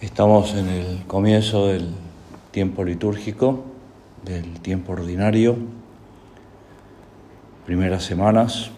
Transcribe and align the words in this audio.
Estamos 0.00 0.54
en 0.54 0.66
el 0.70 1.06
comienzo 1.06 1.66
del 1.66 1.90
tiempo 2.52 2.84
litúrgico, 2.84 3.64
del 4.24 4.58
tiempo 4.60 4.92
ordinario, 4.92 5.58
primeras 7.66 8.04
semanas, 8.04 8.70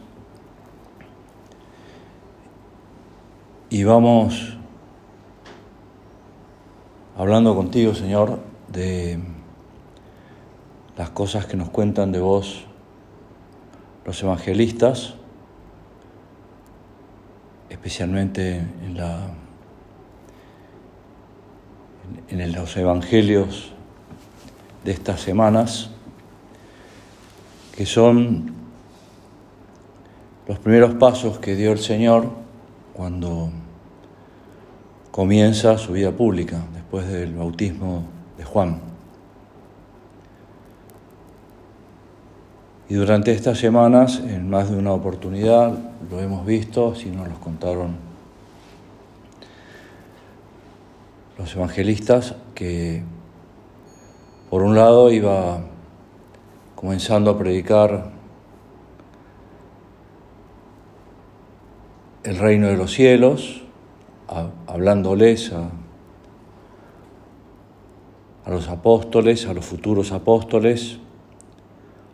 y 3.71 3.85
vamos 3.85 4.59
hablando 7.17 7.55
contigo, 7.55 7.95
Señor, 7.95 8.41
de 8.67 9.21
las 10.97 11.11
cosas 11.11 11.47
que 11.47 11.57
nos 11.57 11.71
cuentan 11.71 12.11
de 12.11 12.19
vos 12.19 12.65
los 14.05 14.21
evangelistas, 14.25 15.15
especialmente 17.71 18.57
en 18.57 18.97
la 18.97 19.35
en 22.29 22.53
los 22.53 22.77
evangelios 22.77 23.73
de 24.85 24.93
estas 24.93 25.21
semanas, 25.21 25.91
que 27.77 27.87
son 27.87 28.53
los 30.47 30.59
primeros 30.59 30.95
pasos 30.95 31.39
que 31.39 31.55
dio 31.55 31.73
el 31.73 31.79
Señor 31.79 32.31
cuando 32.95 33.51
comienza 35.11 35.79
su 35.79 35.93
vida 35.93 36.11
pública, 36.13 36.63
después 36.75 37.07
del 37.07 37.35
bautismo 37.35 38.05
de 38.37 38.45
Juan. 38.45 38.81
Y 42.89 42.95
durante 42.95 43.33
estas 43.33 43.59
semanas, 43.59 44.21
en 44.27 44.51
más 44.51 44.71
de 44.71 44.77
una 44.77 44.93
oportunidad, 44.93 45.79
lo 46.11 46.21
hemos 46.21 46.45
visto, 46.45 46.95
si 46.95 47.11
nos 47.11 47.29
los 47.29 47.39
contaron 47.39 48.12
los 51.43 51.57
evangelistas 51.57 52.37
que 52.55 53.03
por 54.49 54.63
un 54.63 54.77
lado 54.77 55.11
iba 55.11 55.65
comenzando 56.77 57.33
a 57.33 57.39
predicar 57.39 58.13
el 62.23 62.39
reino 62.39 62.69
de 62.69 62.77
los 62.77 62.93
cielos, 62.93 63.65
hablándoles 64.69 65.53
a, 65.53 65.69
los 68.49 68.69
apóstoles, 68.69 69.47
a 69.47 69.53
los 69.53 69.67
futuros 69.67 70.13
apóstoles, 70.13 71.01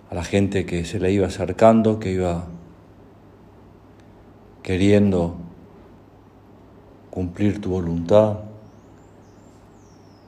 a 0.09 0.15
la 0.15 0.25
gente 0.25 0.65
que 0.65 0.87
se 0.87 0.99
le 0.99 1.13
iba 1.13 1.27
acercando, 1.27 1.99
que 1.99 2.13
iba 2.13 2.47
queriendo 4.63 5.37
cumplir 7.11 7.61
tu 7.61 7.69
voluntad 7.69 8.48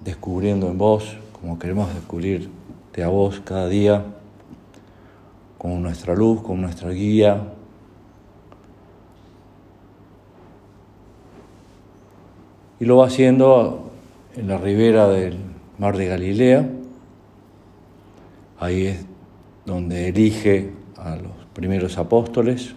descubriendo 0.04 0.68
en 0.68 0.78
vos, 0.78 1.16
como 1.32 1.58
queremos 1.58 1.92
descubrirte 1.94 3.02
a 3.02 3.08
vos 3.08 3.40
cada 3.44 3.68
día, 3.68 4.04
con 5.58 5.82
nuestra 5.82 6.14
luz, 6.14 6.42
con 6.42 6.60
nuestra 6.60 6.90
guía. 6.90 7.52
Y 12.78 12.86
lo 12.86 12.96
va 12.96 13.06
haciendo 13.06 13.90
en 14.36 14.48
la 14.48 14.56
ribera 14.56 15.08
del 15.08 15.36
mar 15.78 15.96
de 15.96 16.06
Galilea. 16.06 16.68
Ahí 18.58 18.86
es 18.86 19.04
donde 19.66 20.08
elige 20.08 20.72
a 20.96 21.16
los 21.16 21.32
primeros 21.52 21.98
apóstoles, 21.98 22.74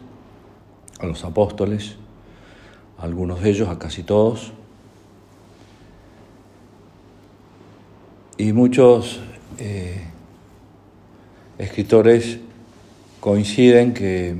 a 1.00 1.06
los 1.06 1.24
apóstoles, 1.24 1.96
a 2.98 3.04
algunos 3.04 3.42
de 3.42 3.50
ellos, 3.50 3.70
a 3.70 3.80
casi 3.80 4.04
todos. 4.04 4.54
Y 8.38 8.52
muchos 8.52 9.20
eh, 9.60 10.02
escritores 11.60 12.40
coinciden 13.20 13.94
que 13.94 14.36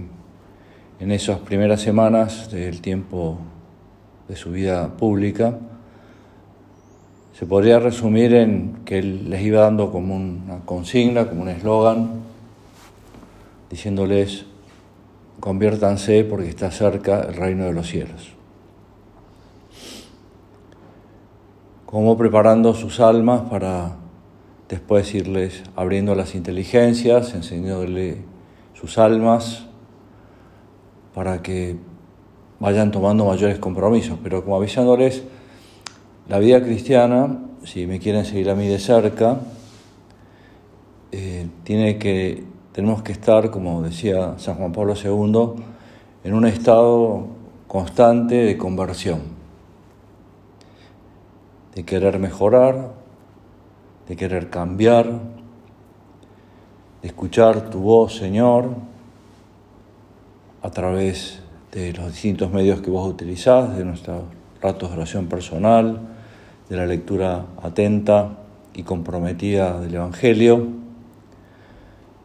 en 1.00 1.12
esas 1.12 1.40
primeras 1.40 1.82
semanas 1.82 2.50
del 2.52 2.82
tiempo 2.82 3.38
de 4.28 4.36
su 4.36 4.52
vida 4.52 4.96
pública, 4.98 5.58
se 7.38 7.46
podría 7.46 7.80
resumir 7.80 8.34
en 8.34 8.78
que 8.86 9.00
él 9.00 9.30
les 9.30 9.42
iba 9.42 9.62
dando 9.62 9.92
como 9.92 10.16
una 10.16 10.60
consigna, 10.66 11.28
como 11.28 11.42
un 11.42 11.50
eslogan, 11.50 12.10
diciéndoles, 13.70 14.46
conviértanse 15.40 16.24
porque 16.24 16.50
está 16.50 16.72
cerca 16.72 17.22
el 17.22 17.36
reino 17.36 17.66
de 17.66 17.74
los 17.74 17.88
cielos. 17.88 18.33
Como 21.94 22.18
preparando 22.18 22.74
sus 22.74 23.00
almas 23.00 23.42
para 23.52 23.98
después 24.68 25.14
irles 25.14 25.62
abriendo 25.76 26.16
las 26.16 26.34
inteligencias, 26.34 27.36
enseñándole 27.36 28.18
sus 28.74 28.98
almas 28.98 29.68
para 31.14 31.44
que 31.44 31.76
vayan 32.60 32.90
tomando 32.90 33.26
mayores 33.26 33.60
compromisos, 33.60 34.18
pero 34.24 34.44
como 34.44 34.56
avisándoles, 34.56 35.22
la 36.28 36.40
vida 36.40 36.64
cristiana, 36.64 37.38
si 37.64 37.86
me 37.86 38.00
quieren 38.00 38.26
seguir 38.26 38.50
a 38.50 38.56
mí 38.56 38.68
de 38.68 38.80
cerca, 38.80 39.42
eh, 41.12 41.48
tiene 41.64 42.00
que, 42.00 42.44
tenemos 42.72 43.04
que 43.04 43.12
estar, 43.12 43.52
como 43.52 43.84
decía 43.84 44.34
San 44.40 44.56
Juan 44.56 44.72
Pablo 44.72 44.96
II, 44.96 45.64
en 46.24 46.34
un 46.34 46.48
estado 46.48 47.28
constante 47.68 48.34
de 48.34 48.58
conversión 48.58 49.43
de 51.76 51.84
querer 51.84 52.20
mejorar, 52.20 52.94
de 54.08 54.16
querer 54.16 54.50
cambiar, 54.50 55.06
de 57.02 57.08
escuchar 57.08 57.70
tu 57.70 57.80
voz, 57.80 58.16
Señor, 58.16 58.70
a 60.62 60.70
través 60.70 61.42
de 61.72 61.92
los 61.94 62.08
distintos 62.08 62.52
medios 62.52 62.82
que 62.82 62.92
vos 62.92 63.10
utilizás, 63.10 63.76
de 63.76 63.84
nuestros 63.84 64.24
ratos 64.62 64.90
de 64.90 64.96
oración 64.98 65.28
personal, 65.28 66.00
de 66.70 66.78
la 66.78 66.86
lectura 66.86 67.46
atenta 67.62 68.38
y 68.74 68.84
comprometida 68.84 69.80
del 69.80 69.96
Evangelio, 69.96 70.68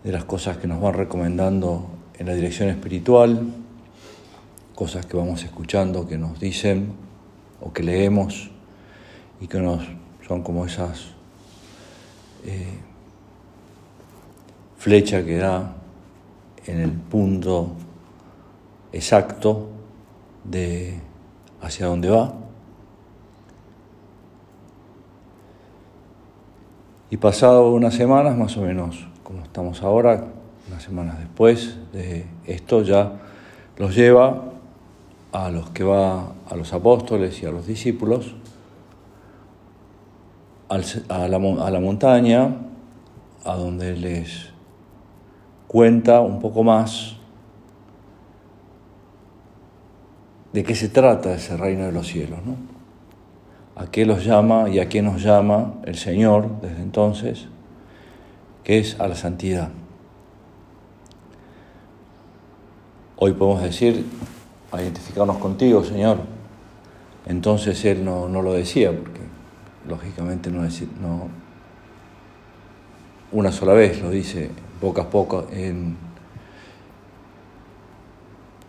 de 0.05 0.13
las 0.13 0.25
cosas 0.25 0.59
que 0.59 0.67
nos 0.67 0.81
van 0.81 0.95
recomendando 0.95 1.87
en 2.19 2.27
la 2.27 2.35
dirección 2.35 2.69
espiritual, 2.69 3.41
cosas 4.75 5.07
que 5.07 5.17
vamos 5.17 5.43
escuchando 5.43 6.07
que 6.07 6.19
nos 6.19 6.39
dicen 6.39 6.93
o 7.61 7.73
que 7.73 7.83
leemos 7.83 8.51
y 9.41 9.47
que 9.47 9.59
nos, 9.59 9.83
son 10.27 10.43
como 10.43 10.65
esas 10.65 11.09
eh, 12.45 12.79
flechas 14.77 15.25
que 15.25 15.37
da 15.37 15.75
en 16.67 16.81
el 16.81 16.93
punto 16.93 17.71
exacto 18.93 19.69
de 20.45 21.01
hacia 21.61 21.87
dónde 21.87 22.11
va. 22.11 22.35
Y 27.11 27.17
pasado 27.17 27.73
unas 27.73 27.95
semanas, 27.95 28.37
más 28.37 28.57
o 28.57 28.63
menos 28.63 29.07
como 29.23 29.43
estamos 29.43 29.83
ahora, 29.83 30.27
unas 30.69 30.83
semanas 30.83 31.19
después 31.19 31.77
de 31.93 32.27
esto, 32.47 32.83
ya 32.83 33.13
los 33.79 33.95
lleva 33.95 34.53
a 35.33 35.51
los 35.51 35.71
que 35.71 35.85
va 35.85 36.33
a 36.49 36.57
los 36.57 36.73
apóstoles 36.73 37.43
y 37.43 37.47
a 37.47 37.51
los 37.51 37.67
discípulos 37.67 38.35
a, 40.69 41.29
la, 41.29 41.39
montaña, 41.81 42.57
a 43.45 43.57
donde 43.57 43.97
les 43.97 44.51
cuenta 45.67 46.21
un 46.21 46.41
poco 46.41 46.63
más 46.63 47.17
de 50.53 50.65
qué 50.65 50.75
se 50.75 50.89
trata 50.89 51.35
ese 51.35 51.57
reino 51.57 51.87
de 51.87 51.93
los 51.93 52.07
cielos, 52.07 52.41
¿no? 52.45 52.57
A 53.77 53.91
qué 53.91 54.05
los 54.05 54.25
llama 54.25 54.69
y 54.69 54.81
a 54.81 54.89
qué 54.89 55.03
nos 55.03 55.23
llama 55.23 55.75
el 55.85 55.95
Señor 55.95 56.61
desde 56.61 56.83
entonces, 56.83 57.47
que 58.65 58.79
es 58.79 58.99
a 58.99 59.07
la 59.07 59.15
santidad. 59.15 59.71
Hoy 63.17 63.33
podemos 63.33 63.63
decir, 63.63 64.05
a 64.73 64.83
identificarnos 64.83 65.39
contigo, 65.39 65.85
Señor. 65.85 66.19
Entonces 67.27 67.85
Él 67.85 68.05
no, 68.05 68.29
no 68.29 68.43
lo 68.43 68.53
decía, 68.53 68.91
porque 68.91 69.18
lógicamente 69.89 70.51
no, 70.51 70.63
decir, 70.63 70.89
no 71.01 71.29
una 73.33 73.53
sola 73.53 73.73
vez, 73.73 74.01
lo 74.01 74.11
dice 74.11 74.51
pocas 74.81 75.07
pocas. 75.07 75.45
En, 75.53 75.97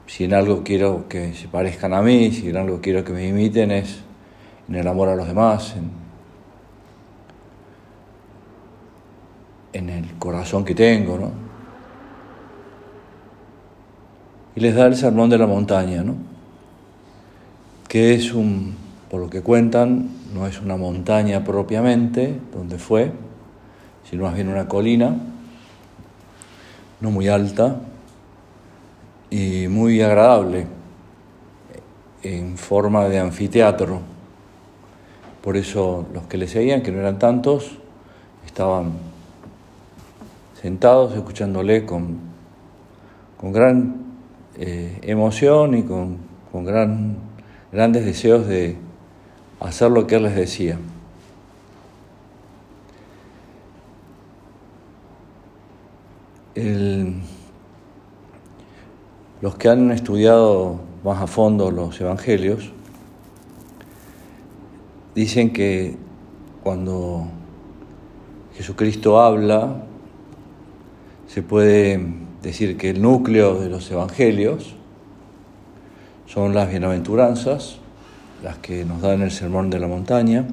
si 0.07 0.23
en 0.23 0.33
algo 0.33 0.63
quiero 0.63 1.07
que 1.07 1.33
se 1.33 1.47
parezcan 1.47 1.93
a 1.93 2.01
mí, 2.01 2.31
si 2.31 2.49
en 2.49 2.57
algo 2.57 2.81
quiero 2.81 3.03
que 3.03 3.13
me 3.13 3.27
imiten, 3.27 3.71
es 3.71 4.01
en 4.67 4.75
el 4.75 4.87
amor 4.87 5.09
a 5.09 5.15
los 5.15 5.27
demás, 5.27 5.75
en, 5.75 5.91
en 9.73 9.89
el 9.89 10.13
corazón 10.17 10.65
que 10.65 10.75
tengo, 10.75 11.17
¿no? 11.17 11.31
Y 14.55 14.61
les 14.61 14.75
da 14.75 14.87
el 14.87 14.95
sermón 14.95 15.29
de 15.29 15.37
la 15.37 15.47
montaña, 15.47 16.03
¿no? 16.03 16.15
Que 17.87 18.13
es 18.13 18.33
un 18.33 18.75
por 19.09 19.19
lo 19.19 19.29
que 19.29 19.41
cuentan, 19.41 20.09
no 20.33 20.45
es 20.45 20.61
una 20.61 20.77
montaña 20.77 21.43
propiamente 21.43 22.39
donde 22.53 22.77
fue, 22.77 23.11
sino 24.09 24.23
más 24.23 24.35
bien 24.35 24.49
una 24.49 24.67
colina, 24.67 25.15
no 27.01 27.11
muy 27.11 27.27
alta 27.27 27.77
y 29.31 29.67
muy 29.67 30.01
agradable, 30.01 30.67
en 32.21 32.57
forma 32.57 33.05
de 33.05 33.19
anfiteatro. 33.19 34.01
Por 35.41 35.57
eso 35.57 36.05
los 36.13 36.23
que 36.23 36.37
le 36.37 36.47
seguían, 36.47 36.83
que 36.83 36.91
no 36.91 36.99
eran 36.99 37.17
tantos, 37.17 37.77
estaban 38.45 38.91
sentados 40.61 41.15
escuchándole 41.15 41.85
con, 41.85 42.17
con 43.37 43.53
gran 43.53 43.95
eh, 44.57 44.99
emoción 45.01 45.77
y 45.77 45.83
con, 45.83 46.17
con 46.51 46.65
gran, 46.65 47.15
grandes 47.71 48.05
deseos 48.05 48.45
de 48.45 48.75
hacer 49.59 49.91
lo 49.91 50.07
que 50.07 50.15
él 50.15 50.23
les 50.23 50.35
decía. 50.35 50.77
los 59.41 59.55
que 59.55 59.69
han 59.69 59.91
estudiado 59.91 60.81
más 61.05 61.21
a 61.21 61.27
fondo 61.27 61.71
los 61.71 62.01
evangelios 62.01 62.71
dicen 65.15 65.53
que 65.53 65.95
cuando 66.63 67.27
Jesucristo 68.55 69.21
habla, 69.21 69.83
se 71.27 71.41
puede 71.41 72.03
decir 72.41 72.77
que 72.77 72.89
el 72.89 73.01
núcleo 73.01 73.59
de 73.59 73.69
los 73.69 73.89
evangelios 73.89 74.75
son 76.25 76.53
las 76.53 76.69
bienaventuranzas, 76.69 77.79
las 78.43 78.57
que 78.57 78.85
nos 78.85 79.01
dan 79.01 79.21
el 79.21 79.31
sermón 79.31 79.69
de 79.69 79.79
la 79.79 79.87
montaña. 79.87 80.45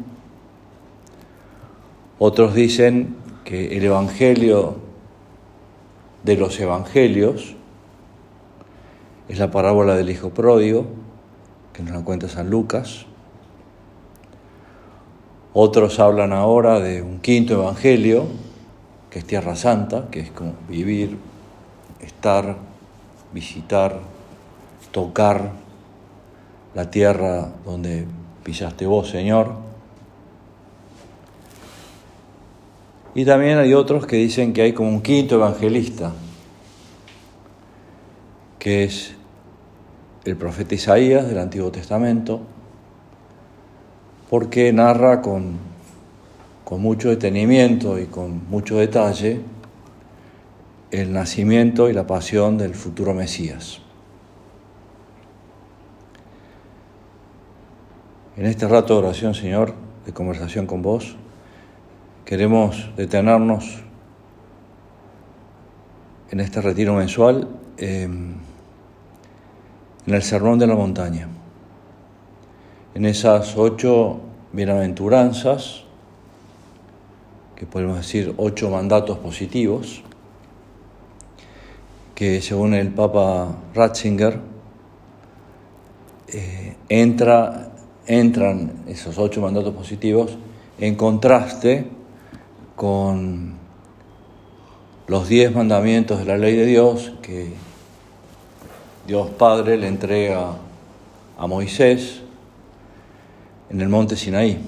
Otros 2.18 2.54
dicen 2.54 3.16
que 3.44 3.76
el 3.76 3.84
evangelio 3.84 4.76
de 6.24 6.36
los 6.36 6.58
evangelios 6.58 7.54
es 9.28 9.38
la 9.38 9.50
parábola 9.50 9.94
del 9.94 10.10
hijo 10.10 10.30
pródigo, 10.30 10.86
que 11.72 11.82
nos 11.82 11.92
la 11.92 12.04
cuenta 12.04 12.28
San 12.28 12.50
Lucas. 12.50 13.06
Otros 15.52 16.00
hablan 16.00 16.32
ahora 16.32 16.80
de 16.80 17.02
un 17.02 17.20
quinto 17.20 17.54
evangelio, 17.54 18.26
que 19.10 19.20
es 19.20 19.26
Tierra 19.26 19.56
Santa, 19.56 20.08
que 20.10 20.20
es 20.20 20.30
como 20.30 20.54
vivir, 20.68 21.18
estar, 22.00 22.56
visitar, 23.32 24.00
tocar 24.90 25.52
la 26.76 26.90
tierra 26.90 27.48
donde 27.64 28.04
pisaste 28.44 28.84
vos, 28.84 29.08
Señor. 29.08 29.54
Y 33.14 33.24
también 33.24 33.56
hay 33.56 33.72
otros 33.72 34.06
que 34.06 34.16
dicen 34.16 34.52
que 34.52 34.60
hay 34.60 34.74
como 34.74 34.90
un 34.90 35.00
quinto 35.00 35.36
evangelista, 35.36 36.12
que 38.58 38.84
es 38.84 39.14
el 40.26 40.36
profeta 40.36 40.74
Isaías 40.74 41.26
del 41.26 41.38
Antiguo 41.38 41.72
Testamento, 41.72 42.42
porque 44.28 44.70
narra 44.70 45.22
con, 45.22 45.56
con 46.62 46.82
mucho 46.82 47.08
detenimiento 47.08 47.98
y 47.98 48.04
con 48.04 48.50
mucho 48.50 48.76
detalle 48.76 49.40
el 50.90 51.10
nacimiento 51.10 51.88
y 51.88 51.94
la 51.94 52.06
pasión 52.06 52.58
del 52.58 52.74
futuro 52.74 53.14
Mesías. 53.14 53.85
En 58.36 58.44
este 58.44 58.68
rato 58.68 58.92
de 58.92 59.06
oración, 59.06 59.34
Señor, 59.34 59.72
de 60.04 60.12
conversación 60.12 60.66
con 60.66 60.82
vos, 60.82 61.16
queremos 62.26 62.90
detenernos 62.94 63.82
en 66.30 66.40
este 66.40 66.60
retiro 66.60 66.92
mensual 66.92 67.48
em, 67.78 68.34
en 70.06 70.14
el 70.14 70.22
Sermón 70.22 70.58
de 70.58 70.66
la 70.66 70.74
Montaña. 70.74 71.28
En 72.94 73.06
esas 73.06 73.56
ocho 73.56 74.20
bienaventuranzas, 74.52 75.84
que 77.54 77.64
podemos 77.64 77.96
decir 77.96 78.34
ocho 78.36 78.68
mandatos 78.68 79.16
positivos, 79.16 80.02
que 82.14 82.42
según 82.42 82.74
el 82.74 82.90
Papa 82.90 83.56
Ratzinger, 83.74 84.40
eh, 86.28 86.76
entra, 86.90 87.70
entran 88.06 88.72
esos 88.86 89.18
ocho 89.18 89.40
mandatos 89.40 89.74
positivos 89.74 90.36
en 90.78 90.94
contraste 90.94 91.86
con 92.74 93.54
los 95.06 95.28
diez 95.28 95.54
mandamientos 95.54 96.18
de 96.18 96.24
la 96.24 96.36
ley 96.36 96.56
de 96.56 96.66
Dios 96.66 97.12
que 97.22 97.52
Dios 99.06 99.30
Padre 99.30 99.76
le 99.76 99.88
entrega 99.88 100.54
a 101.38 101.46
Moisés 101.46 102.22
en 103.70 103.80
el 103.80 103.88
monte 103.88 104.16
Sinaí. 104.16 104.58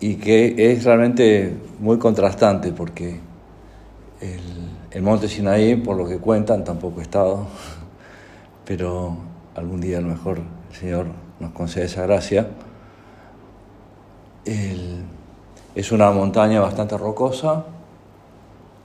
Y 0.00 0.16
que 0.16 0.72
es 0.72 0.84
realmente 0.84 1.54
muy 1.78 1.98
contrastante 1.98 2.72
porque 2.72 3.20
el, 4.92 5.02
monte 5.02 5.28
Sinaí, 5.28 5.76
por 5.76 5.96
lo 5.96 6.08
que 6.08 6.18
cuentan, 6.18 6.64
tampoco 6.64 7.00
he 7.00 7.02
estado, 7.02 7.46
pero 8.64 9.16
algún 9.54 9.80
día 9.80 9.98
a 9.98 10.00
lo 10.00 10.08
mejor 10.08 10.40
el 10.70 10.76
Señor 10.76 11.06
nos 11.40 11.52
concede 11.52 11.86
esa 11.86 12.02
gracia. 12.02 12.48
es 14.44 15.92
una 15.92 16.10
montaña 16.10 16.60
bastante 16.60 16.98
rocosa, 16.98 17.64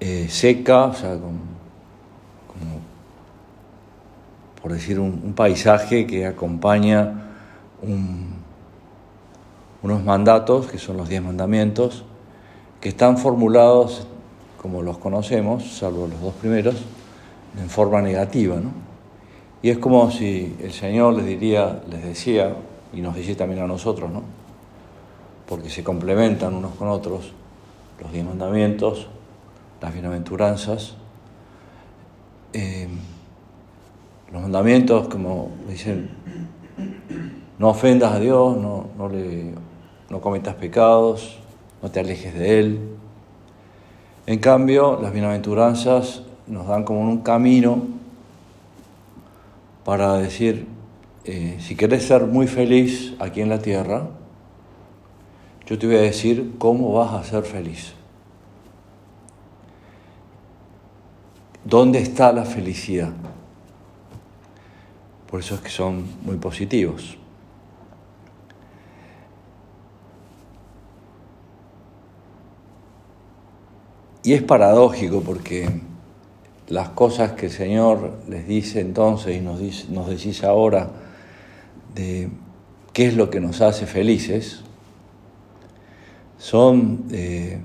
eh, 0.00 0.26
seca, 0.28 0.86
o 0.86 0.94
sea, 0.94 1.12
como, 1.12 1.38
por 4.60 4.72
decir 4.72 4.98
un, 4.98 5.34
paisaje 5.34 6.06
que 6.06 6.26
acompaña 6.26 7.28
unos 9.82 10.04
mandatos, 10.04 10.66
que 10.66 10.78
son 10.78 10.96
los 10.96 11.08
diez 11.08 11.22
mandamientos, 11.22 12.04
que 12.82 12.88
están 12.88 13.16
formulados 13.16 14.08
como 14.60 14.82
los 14.82 14.98
conocemos, 14.98 15.78
salvo 15.78 16.08
los 16.08 16.20
dos 16.20 16.34
primeros, 16.34 16.74
en 17.56 17.70
forma 17.70 18.02
negativa, 18.02 18.56
¿no? 18.56 18.70
Y 19.62 19.70
es 19.70 19.78
como 19.78 20.10
si 20.10 20.56
el 20.60 20.72
Señor 20.72 21.14
les 21.14 21.26
diría, 21.26 21.80
les 21.88 22.02
decía, 22.02 22.56
y 22.92 23.00
nos 23.00 23.14
dice 23.14 23.36
también 23.36 23.62
a 23.62 23.68
nosotros, 23.68 24.10
¿no? 24.10 24.22
Porque 25.48 25.70
se 25.70 25.84
complementan 25.84 26.54
unos 26.54 26.74
con 26.74 26.88
otros 26.88 27.32
los 28.00 28.10
diez 28.12 28.24
mandamientos, 28.24 29.06
las 29.80 29.92
bienaventuranzas, 29.92 30.94
eh, 32.52 32.88
los 34.32 34.42
mandamientos, 34.42 35.06
como 35.06 35.50
dicen, 35.68 36.10
no 37.60 37.68
ofendas 37.68 38.12
a 38.12 38.18
Dios, 38.18 38.56
no, 38.56 38.86
no 40.10 40.20
cometas 40.20 40.56
pecados, 40.56 41.41
no 41.82 41.90
te 41.90 42.00
alejes 42.00 42.34
de 42.34 42.60
Él. 42.60 42.80
En 44.26 44.38
cambio, 44.38 45.00
las 45.02 45.12
bienaventuranzas 45.12 46.22
nos 46.46 46.66
dan 46.68 46.84
como 46.84 47.00
un 47.00 47.18
camino 47.22 47.82
para 49.84 50.14
decir, 50.14 50.66
eh, 51.24 51.56
si 51.60 51.74
querés 51.74 52.04
ser 52.06 52.26
muy 52.26 52.46
feliz 52.46 53.14
aquí 53.18 53.40
en 53.40 53.48
la 53.48 53.58
tierra, 53.58 54.06
yo 55.66 55.78
te 55.78 55.86
voy 55.86 55.96
a 55.96 56.02
decir 56.02 56.54
cómo 56.58 56.92
vas 56.92 57.12
a 57.14 57.24
ser 57.24 57.42
feliz. 57.42 57.94
¿Dónde 61.64 62.00
está 62.00 62.32
la 62.32 62.44
felicidad? 62.44 63.12
Por 65.30 65.40
eso 65.40 65.54
es 65.54 65.60
que 65.60 65.70
son 65.70 66.04
muy 66.22 66.36
positivos. 66.36 67.16
Y 74.24 74.34
es 74.34 74.42
paradójico 74.42 75.20
porque 75.20 75.68
las 76.68 76.90
cosas 76.90 77.32
que 77.32 77.46
el 77.46 77.52
Señor 77.52 78.18
les 78.28 78.46
dice 78.46 78.80
entonces 78.80 79.36
y 79.36 79.40
nos, 79.40 79.58
dice, 79.58 79.86
nos 79.90 80.08
decís 80.08 80.44
ahora 80.44 80.90
de 81.94 82.30
qué 82.92 83.06
es 83.06 83.16
lo 83.16 83.30
que 83.30 83.40
nos 83.40 83.60
hace 83.60 83.86
felices, 83.86 84.60
son 86.38 87.04
eh, 87.10 87.58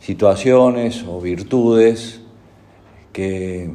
situaciones 0.00 1.04
o 1.04 1.20
virtudes 1.20 2.20
que 3.12 3.70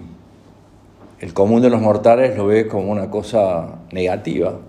el 1.20 1.34
común 1.34 1.62
de 1.62 1.70
los 1.70 1.82
mortales 1.82 2.36
lo 2.38 2.48
ve 2.48 2.68
como 2.68 2.92
una 2.92 3.10
cosa 3.10 3.80
negativa. 3.92 4.60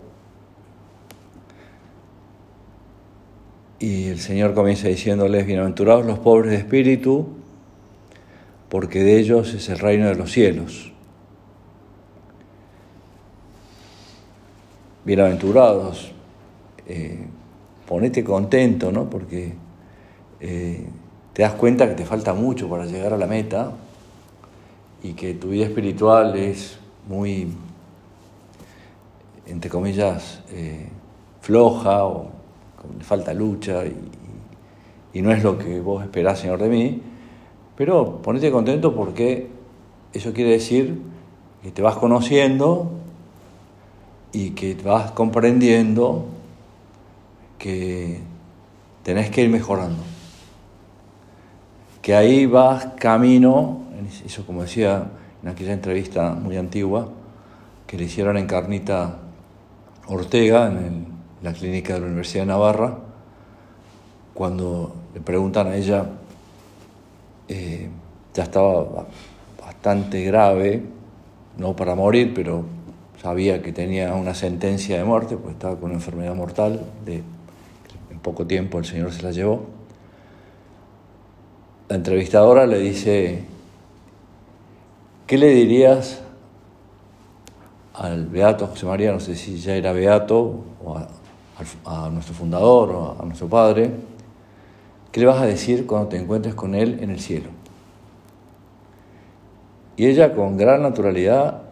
Y 3.83 4.07
el 4.07 4.21
Señor 4.21 4.55
comienza 4.55 4.87
diciéndoles, 4.87 5.45
bienaventurados 5.45 6.07
los 6.07 6.21
pobres 6.21 6.53
de 6.53 6.59
espíritu, 6.59 7.27
porque 8.69 9.03
de 9.03 9.19
ellos 9.19 9.55
es 9.55 9.69
el 9.71 9.81
reino 9.81 10.07
de 10.07 10.15
los 10.15 10.31
cielos. 10.31 10.93
Bienaventurados, 15.05 16.13
eh, 16.87 17.27
ponete 17.85 18.23
contento, 18.23 18.93
¿no? 18.93 19.11
Porque 19.11 19.55
eh, 20.39 20.87
te 21.33 21.43
das 21.43 21.55
cuenta 21.55 21.89
que 21.89 21.97
te 21.97 22.05
falta 22.05 22.35
mucho 22.35 22.69
para 22.69 22.87
llegar 22.87 23.13
a 23.13 23.17
la 23.17 23.27
meta 23.27 23.73
y 25.03 25.15
que 25.15 25.35
tu 25.35 25.49
vida 25.49 25.65
espiritual 25.65 26.37
es 26.37 26.79
muy, 27.09 27.49
entre 29.45 29.69
comillas, 29.69 30.39
eh, 30.53 30.87
floja 31.41 32.05
o 32.05 32.42
le 32.97 33.05
falta 33.05 33.33
lucha 33.33 33.85
y, 33.85 35.23
no 35.23 35.31
es 35.31 35.43
lo 35.43 35.59
que 35.59 35.81
vos 35.81 36.03
esperás, 36.03 36.39
Señor, 36.39 36.59
de 36.59 36.69
mí, 36.69 37.03
pero 37.77 38.23
ponete 38.23 38.51
contento 38.51 38.95
porque 38.95 39.49
eso 40.13 40.33
quiere 40.33 40.51
decir 40.53 41.01
que 41.63 41.71
te 41.71 41.83
vas 41.83 41.97
conociendo 41.97 42.91
y 44.33 44.51
que 44.51 44.75
vas 44.75 45.13
comprendiendo 45.13 46.25
que 47.59 48.21
tenés 49.03 49.31
que 49.31 49.43
ir 49.43 49.51
mejorando. 49.51 50.03
Que 52.01 52.15
ahí 52.15 52.47
vas 52.47 52.87
camino, 52.99 53.83
eso 54.25 54.45
como 54.45 54.63
decía 54.63 55.11
en 55.43 55.49
aquella 55.49 55.73
entrevista 55.73 56.33
muy 56.35 56.57
antigua, 56.57 57.09
que 57.87 57.97
le 57.97 58.05
hicieron 58.05 58.37
en 58.37 58.47
Carnita 58.47 59.19
Ortega, 60.09 60.67
en 60.67 61.12
la 61.43 61.53
clínica 61.53 61.95
de 61.95 62.01
la 62.01 62.07
Universidad 62.07 62.43
de 62.43 62.47
Navarra, 62.47 62.99
cuando 64.35 64.95
le 65.15 65.21
preguntan 65.21 65.67
a 65.67 65.77
ella, 65.77 66.07
eh, 67.49 67.89
ya 68.33 68.45
estaba 68.45 69.07
bastante 69.61 70.23
grave, 70.25 70.83
no 71.59 71.77
para 71.77 71.95
morir, 71.95 72.33
pero 72.35 72.65
sabía 73.21 73.61
que 73.61 73.73
tenía 73.73 74.15
una 74.15 74.35
sentencia 74.35 74.97
de 74.97 75.05
muerte, 75.05 75.37
pues 75.37 75.55
estaba 75.55 75.77
con 75.77 75.87
una 75.87 75.95
enfermedad 75.95 76.35
mortal, 76.35 76.81
de, 77.05 77.23
en 78.11 78.19
poco 78.21 78.47
tiempo 78.47 78.79
el 78.79 78.85
Señor 78.85 79.13
se 79.13 79.23
la 79.23 79.33
llevó. 79.33 79.65
La 81.89 81.97
entrevistadora 81.97 82.67
le 82.67 82.79
dice, 82.79 83.45
¿qué 85.27 85.37
le 85.37 85.49
dirías 85.49 86.23
al 87.95 88.27
Beato 88.27 88.69
José 88.69 88.87
María, 88.87 89.13
no 89.13 89.21
sé 89.21 89.37
si 89.37 89.59
ya 89.59 89.75
era 89.75 89.93
Beato, 89.93 90.65
o 90.83 90.97
a, 90.97 91.09
nuestro 92.11 92.35
fundador, 92.35 93.17
a, 93.21 93.25
nuestro 93.25 93.49
padre, 93.49 93.91
¿qué 95.11 95.21
le 95.21 95.27
vas 95.27 95.41
a 95.41 95.47
decir 95.47 95.87
cuando 95.87 96.09
te 96.09 96.17
encuentres 96.17 96.55
con 96.55 96.75
él 96.75 96.99
en 97.01 97.11
el 97.11 97.21
cielo? 97.21 97.51
Y 99.97 100.07
ella 100.07 100.35
con 100.35 100.57
gran 100.57 100.83
naturalidad 100.83 101.63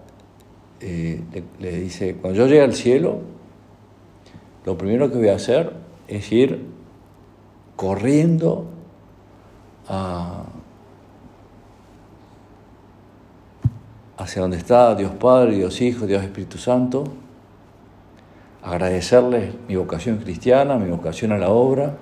eh, 0.81 1.23
le 1.59 1.73
dice, 1.73 2.17
cuando 2.17 2.39
yo 2.39 2.47
llegue 2.47 2.63
al 2.63 2.75
cielo, 2.75 3.21
lo 4.65 4.77
primero 4.77 5.11
que 5.11 5.19
voy 5.19 5.29
a 5.29 5.37
hacer 5.37 5.73
es 6.07 6.31
ir 6.33 6.67
corriendo 7.77 8.67
hacia 14.17 14.43
donde 14.43 14.59
está 14.59 14.95
Dios 14.95 15.13
Padre, 15.13 15.57
Dios 15.57 15.81
Hijo, 15.81 16.07
Dios 16.07 16.23
Espíritu 16.23 16.59
Santo, 16.59 17.05
agradecerles 18.63 19.55
mi 19.69 19.77
vocación 19.77 20.19
cristiana, 20.19 20.77
mi 20.77 20.91
vocación 20.91 21.33
a 21.33 21.39
la 21.39 21.49
obra. 21.49 21.97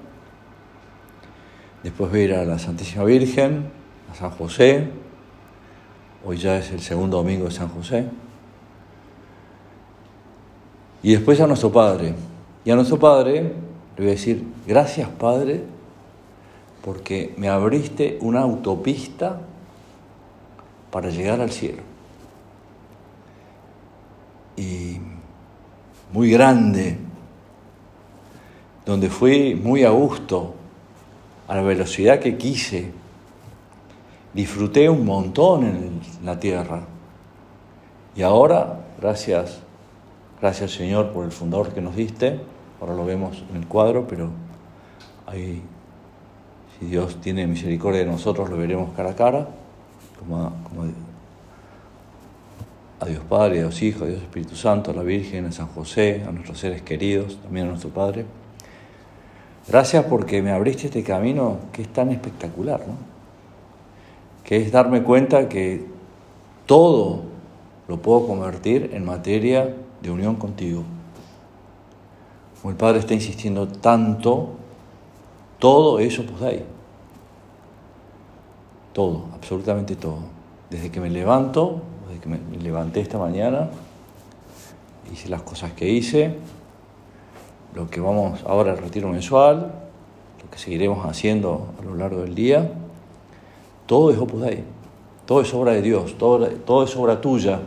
Después 1.82 2.14
ir 2.14 2.34
a 2.34 2.44
la 2.44 2.58
Santísima 2.58 3.04
Virgen, 3.04 3.70
a 4.10 4.14
San 4.14 4.30
José. 4.30 4.88
Hoy 6.24 6.36
ya 6.36 6.58
es 6.58 6.70
el 6.70 6.80
segundo 6.80 7.18
domingo 7.18 7.44
de 7.44 7.52
San 7.52 7.68
José. 7.68 8.06
Y 11.02 11.12
después 11.12 11.40
a 11.40 11.46
nuestro 11.46 11.70
Padre. 11.70 12.14
Y 12.64 12.70
a 12.70 12.74
nuestro 12.74 12.98
Padre 12.98 13.42
le 13.42 13.96
voy 13.96 14.08
a 14.08 14.10
decir, 14.10 14.44
gracias 14.66 15.08
Padre 15.08 15.62
porque 16.82 17.34
me 17.36 17.48
abriste 17.48 18.18
una 18.20 18.40
autopista 18.40 19.40
para 20.90 21.10
llegar 21.10 21.40
al 21.40 21.50
cielo. 21.50 21.82
Y 24.56 24.98
muy 26.12 26.30
grande, 26.30 26.98
donde 28.84 29.10
fui 29.10 29.54
muy 29.54 29.84
a 29.84 29.90
gusto, 29.90 30.54
a 31.46 31.56
la 31.56 31.62
velocidad 31.62 32.18
que 32.18 32.36
quise. 32.36 32.90
Disfruté 34.32 34.88
un 34.88 35.04
montón 35.04 35.64
en 35.64 36.00
la 36.24 36.38
tierra. 36.38 36.82
Y 38.14 38.22
ahora, 38.22 38.86
gracias, 39.00 39.60
gracias 40.40 40.72
Señor 40.72 41.12
por 41.12 41.24
el 41.24 41.32
fundador 41.32 41.72
que 41.72 41.80
nos 41.80 41.96
diste, 41.96 42.40
ahora 42.80 42.94
lo 42.94 43.04
vemos 43.04 43.42
en 43.50 43.56
el 43.56 43.66
cuadro, 43.66 44.06
pero 44.06 44.30
hay 45.26 45.62
si 46.78 46.86
Dios 46.86 47.20
tiene 47.20 47.46
misericordia 47.46 48.00
de 48.00 48.06
nosotros, 48.06 48.48
lo 48.48 48.56
veremos 48.56 48.90
cara 48.94 49.10
a 49.10 49.16
cara, 49.16 49.48
como 50.18 50.52
a, 53.00 53.06
Dios 53.06 53.22
Padre, 53.28 53.58
a 53.58 53.62
Dios 53.62 53.82
Hijo, 53.82 54.04
a 54.04 54.08
Dios 54.08 54.22
Espíritu 54.22 54.56
Santo, 54.56 54.90
a 54.90 54.94
la 54.94 55.02
Virgen, 55.02 55.46
a 55.46 55.52
San 55.52 55.68
José, 55.68 56.24
a 56.26 56.32
nuestros 56.32 56.58
seres 56.58 56.82
queridos, 56.82 57.38
también 57.42 57.66
a 57.66 57.70
nuestro 57.70 57.90
Padre. 57.90 58.24
Gracias 59.68 60.04
porque 60.06 60.40
me 60.42 60.50
abriste 60.50 60.86
este 60.86 61.02
camino 61.02 61.58
que 61.72 61.82
es 61.82 61.88
tan 61.88 62.10
espectacular, 62.10 62.80
¿no? 62.80 62.94
que 64.44 64.56
es 64.56 64.72
darme 64.72 65.02
cuenta 65.02 65.48
que 65.48 65.84
todo 66.64 67.22
lo 67.86 68.00
puedo 68.00 68.26
convertir 68.26 68.90
en 68.94 69.04
materia 69.04 69.74
de 70.00 70.10
unión 70.10 70.36
contigo. 70.36 70.84
Como 72.60 72.70
el 72.70 72.76
Padre 72.76 73.00
está 73.00 73.14
insistiendo 73.14 73.68
tanto 73.68 74.50
todo 75.58 75.98
eso 75.98 76.24
pues 76.24 76.42
ahí. 76.42 76.64
Todo, 78.92 79.26
absolutamente 79.34 79.96
todo. 79.96 80.20
Desde 80.70 80.90
que 80.90 81.00
me 81.00 81.10
levanto, 81.10 81.82
desde 82.08 82.20
que 82.20 82.28
me 82.28 82.38
levanté 82.62 83.00
esta 83.00 83.18
mañana, 83.18 83.68
hice 85.12 85.28
las 85.28 85.42
cosas 85.42 85.72
que 85.72 85.88
hice, 85.88 86.34
lo 87.74 87.88
que 87.88 88.00
vamos 88.00 88.42
ahora 88.46 88.72
al 88.72 88.78
retiro 88.78 89.08
mensual, 89.08 89.72
lo 90.42 90.50
que 90.50 90.58
seguiremos 90.58 91.04
haciendo 91.06 91.68
a 91.80 91.84
lo 91.84 91.94
largo 91.94 92.22
del 92.22 92.34
día, 92.34 92.70
todo 93.86 94.10
es 94.10 94.18
Opus 94.18 94.40
Dei, 94.42 94.64
todo 95.26 95.40
es 95.42 95.52
obra 95.52 95.72
de 95.72 95.82
Dios, 95.82 96.16
todo, 96.18 96.46
todo 96.48 96.84
es 96.84 96.96
obra 96.96 97.20
tuya. 97.20 97.60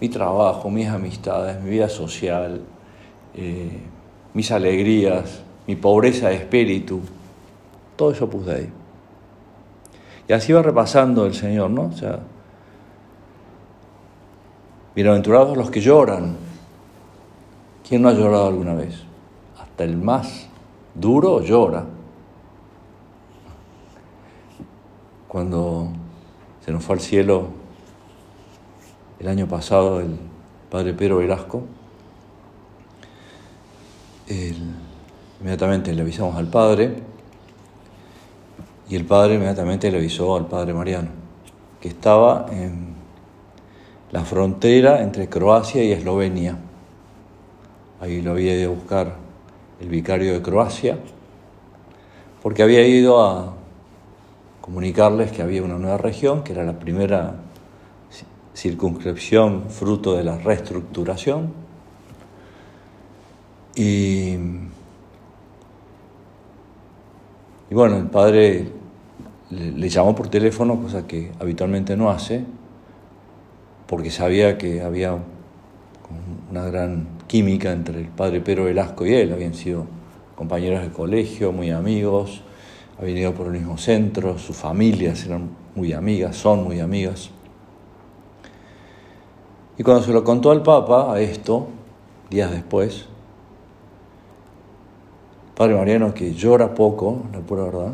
Mi 0.00 0.08
trabajo, 0.08 0.68
mis 0.70 0.88
amistades, 0.88 1.60
mi 1.62 1.70
vida 1.70 1.88
social, 1.88 2.60
eh, 3.34 3.80
mis 4.34 4.50
alegrías, 4.50 5.42
mi 5.66 5.76
pobreza 5.76 6.28
de 6.28 6.36
espíritu, 6.36 7.00
todo 7.96 8.10
eso 8.12 8.28
puse 8.28 8.52
ahí. 8.52 8.70
Y 10.28 10.32
así 10.32 10.52
va 10.52 10.62
repasando 10.62 11.24
el 11.26 11.34
Señor, 11.34 11.70
¿no? 11.70 11.82
O 11.82 11.92
sea, 11.92 12.20
bienaventurados 14.94 15.56
los 15.56 15.70
que 15.70 15.80
lloran. 15.80 16.36
¿Quién 17.88 18.02
no 18.02 18.08
ha 18.08 18.12
llorado 18.12 18.48
alguna 18.48 18.74
vez? 18.74 19.02
Hasta 19.58 19.84
el 19.84 19.96
más 19.96 20.48
duro 20.94 21.40
llora. 21.42 21.84
Cuando 25.28 25.88
se 26.64 26.72
nos 26.72 26.82
fue 26.82 26.96
al 26.96 27.00
cielo 27.00 27.48
el 29.20 29.28
año 29.28 29.46
pasado 29.46 30.00
el 30.00 30.18
padre 30.70 30.92
Pedro 30.94 31.18
Velasco, 31.18 31.62
inmediatamente 35.40 35.94
le 35.94 36.02
avisamos 36.02 36.34
al 36.34 36.48
padre 36.48 36.96
y 38.88 38.96
el 38.96 39.04
padre 39.04 39.34
inmediatamente 39.34 39.90
le 39.90 39.98
avisó 39.98 40.36
al 40.36 40.46
padre 40.46 40.72
Mariano, 40.72 41.08
que 41.80 41.88
estaba 41.88 42.46
en 42.50 42.94
la 44.12 44.24
frontera 44.24 45.02
entre 45.02 45.28
Croacia 45.28 45.82
y 45.82 45.92
Eslovenia. 45.92 46.56
Ahí 48.00 48.22
lo 48.22 48.32
había 48.32 48.54
ido 48.58 48.72
a 48.72 48.74
buscar 48.74 49.14
el 49.80 49.88
vicario 49.88 50.32
de 50.32 50.42
Croacia, 50.42 50.98
porque 52.42 52.62
había 52.62 52.86
ido 52.86 53.22
a 53.22 53.54
comunicarles 54.60 55.32
que 55.32 55.42
había 55.42 55.62
una 55.62 55.78
nueva 55.78 55.98
región, 55.98 56.44
que 56.44 56.52
era 56.52 56.64
la 56.64 56.78
primera 56.78 57.34
circunscripción 58.54 59.64
fruto 59.68 60.16
de 60.16 60.24
la 60.24 60.38
reestructuración 60.38 61.52
y, 63.76 64.34
y 67.68 67.74
bueno, 67.74 67.98
el 67.98 68.06
padre 68.06 68.72
le, 69.50 69.88
llamó 69.88 70.14
por 70.14 70.28
teléfono, 70.28 70.80
cosa 70.80 71.06
que 71.06 71.32
habitualmente 71.38 71.96
no 71.96 72.10
hace, 72.10 72.44
porque 73.86 74.10
sabía 74.10 74.58
que 74.58 74.82
había 74.82 75.18
una 76.50 76.64
gran 76.64 77.06
química 77.26 77.72
entre 77.72 78.00
el 78.00 78.08
padre 78.08 78.40
Pedro 78.40 78.64
Velasco 78.64 79.06
y 79.06 79.14
él, 79.14 79.32
habían 79.32 79.54
sido 79.54 79.86
compañeros 80.34 80.82
de 80.82 80.90
colegio, 80.90 81.52
muy 81.52 81.70
amigos, 81.70 82.42
ha 82.98 83.02
venido 83.02 83.32
por 83.32 83.46
el 83.46 83.52
mismo 83.54 83.78
centro, 83.78 84.38
sus 84.38 84.56
familias 84.56 85.24
eran 85.26 85.50
muy 85.74 85.92
amigas, 85.92 86.36
son 86.36 86.64
muy 86.64 86.80
amigas. 86.80 87.30
Y 89.78 89.82
cuando 89.82 90.02
se 90.02 90.12
lo 90.12 90.24
contó 90.24 90.50
al 90.50 90.62
Papa, 90.62 91.12
a 91.12 91.20
esto, 91.20 91.68
días 92.30 92.50
después, 92.50 93.06
Padre 95.54 95.74
Mariano, 95.74 96.14
que 96.14 96.34
llora 96.34 96.74
poco, 96.74 97.22
la 97.32 97.40
pura 97.40 97.64
verdad, 97.64 97.92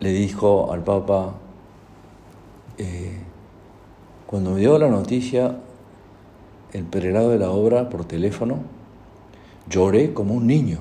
le 0.00 0.12
dijo 0.12 0.72
al 0.72 0.82
Papa, 0.82 1.34
eh, 2.78 3.18
cuando 4.26 4.50
me 4.50 4.60
dio 4.60 4.78
la 4.78 4.88
noticia, 4.88 5.58
el 6.72 6.84
perelado 6.84 7.30
de 7.30 7.38
la 7.38 7.50
obra 7.50 7.88
por 7.88 8.04
teléfono, 8.04 8.58
lloré 9.68 10.12
como 10.12 10.34
un 10.34 10.46
niño. 10.46 10.78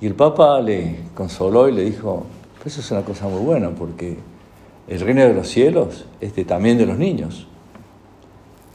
Y 0.00 0.06
el 0.06 0.14
Papa 0.14 0.60
le 0.60 1.04
consoló 1.14 1.68
y 1.68 1.72
le 1.72 1.84
dijo, 1.84 2.24
eso 2.64 2.80
es 2.80 2.90
una 2.90 3.02
cosa 3.02 3.28
muy 3.28 3.42
buena 3.42 3.70
porque 3.70 4.18
el 4.88 5.00
reino 5.00 5.22
de 5.22 5.34
los 5.34 5.48
cielos 5.48 6.06
es 6.20 6.34
también 6.46 6.78
de 6.78 6.86
los 6.86 6.98
niños. 6.98 7.46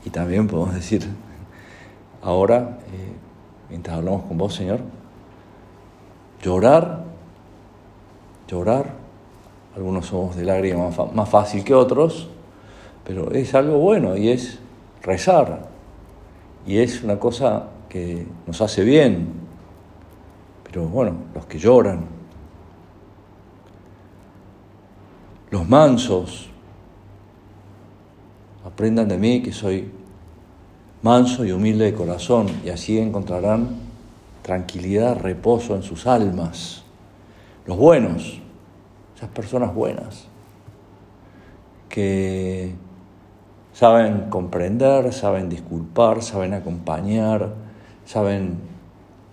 Y 0.05 0.09
también 0.09 0.47
podemos 0.47 0.73
decir, 0.73 1.05
ahora, 2.21 2.79
eh, 2.93 3.13
mientras 3.69 3.97
hablamos 3.97 4.23
con 4.23 4.37
vos, 4.37 4.55
Señor, 4.55 4.79
llorar, 6.41 7.03
llorar, 8.49 8.95
algunos 9.75 10.07
somos 10.07 10.35
de 10.35 10.43
lágrimas 10.43 10.95
más 11.13 11.29
fácil 11.29 11.63
que 11.63 11.73
otros, 11.73 12.27
pero 13.05 13.31
es 13.31 13.53
algo 13.53 13.77
bueno 13.77 14.17
y 14.17 14.29
es 14.29 14.59
rezar. 15.01 15.69
Y 16.65 16.77
es 16.77 17.03
una 17.03 17.19
cosa 17.19 17.67
que 17.87 18.25
nos 18.45 18.61
hace 18.61 18.83
bien. 18.83 19.27
Pero 20.63 20.87
bueno, 20.87 21.13
los 21.33 21.45
que 21.45 21.57
lloran, 21.57 22.05
los 25.49 25.67
mansos, 25.67 26.49
aprendan 28.65 29.07
de 29.07 29.17
mí 29.17 29.41
que 29.41 29.51
soy 29.51 29.91
manso 31.01 31.45
y 31.45 31.51
humilde 31.51 31.85
de 31.85 31.93
corazón 31.93 32.47
y 32.63 32.69
así 32.69 32.99
encontrarán 32.99 33.69
tranquilidad, 34.43 35.17
reposo 35.17 35.75
en 35.75 35.83
sus 35.83 36.05
almas. 36.05 36.83
Los 37.69 37.77
buenos, 37.77 38.39
esas 39.15 39.29
personas 39.29 39.75
buenas, 39.75 40.25
que 41.87 42.73
saben 43.73 44.31
comprender, 44.31 45.13
saben 45.13 45.49
disculpar, 45.49 46.23
saben 46.23 46.55
acompañar, 46.55 47.53
saben 48.05 48.57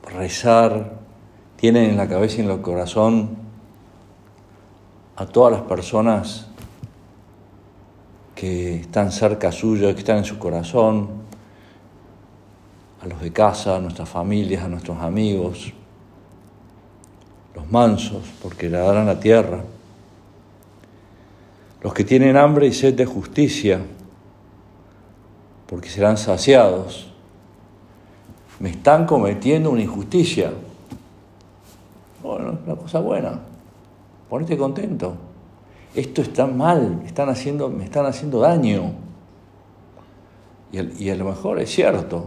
rezar, 0.04 0.98
tienen 1.56 1.92
en 1.92 1.96
la 1.96 2.08
cabeza 2.08 2.42
y 2.42 2.44
en 2.44 2.50
el 2.50 2.60
corazón 2.60 3.38
a 5.16 5.24
todas 5.24 5.52
las 5.52 5.62
personas 5.62 6.48
que 8.34 8.80
están 8.80 9.12
cerca 9.12 9.50
suyo, 9.50 9.90
que 9.94 10.00
están 10.00 10.18
en 10.18 10.24
su 10.26 10.38
corazón, 10.38 11.08
a 13.02 13.06
los 13.06 13.18
de 13.18 13.32
casa, 13.32 13.76
a 13.76 13.80
nuestras 13.80 14.10
familias, 14.10 14.62
a 14.62 14.68
nuestros 14.68 14.98
amigos, 14.98 15.72
los 17.56 17.70
mansos, 17.70 18.22
porque 18.40 18.68
le 18.68 18.78
darán 18.78 19.06
la 19.06 19.18
tierra, 19.18 19.64
los 21.82 21.92
que 21.92 22.04
tienen 22.04 22.36
hambre 22.36 22.68
y 22.68 22.72
sed 22.72 22.94
de 22.94 23.06
justicia, 23.06 23.80
porque 25.66 25.88
serán 25.88 26.16
saciados, 26.16 27.12
me 28.60 28.70
están 28.70 29.06
cometiendo 29.06 29.70
una 29.70 29.82
injusticia. 29.82 30.52
Bueno, 32.23 32.58
una 32.64 32.76
cosa 32.76 33.00
buena 33.00 33.40
ponete 34.28 34.56
contento. 34.56 35.14
Esto 35.95 36.23
está 36.23 36.47
mal, 36.47 37.02
están 37.06 37.28
haciendo, 37.28 37.69
me 37.71 37.84
están 37.84 38.06
haciendo 38.06 38.40
daño. 38.40 38.92
Y, 40.73 41.04
y 41.04 41.10
a 41.10 41.16
lo 41.16 41.25
mejor 41.25 41.58
es 41.60 41.71
cierto. 41.71 42.26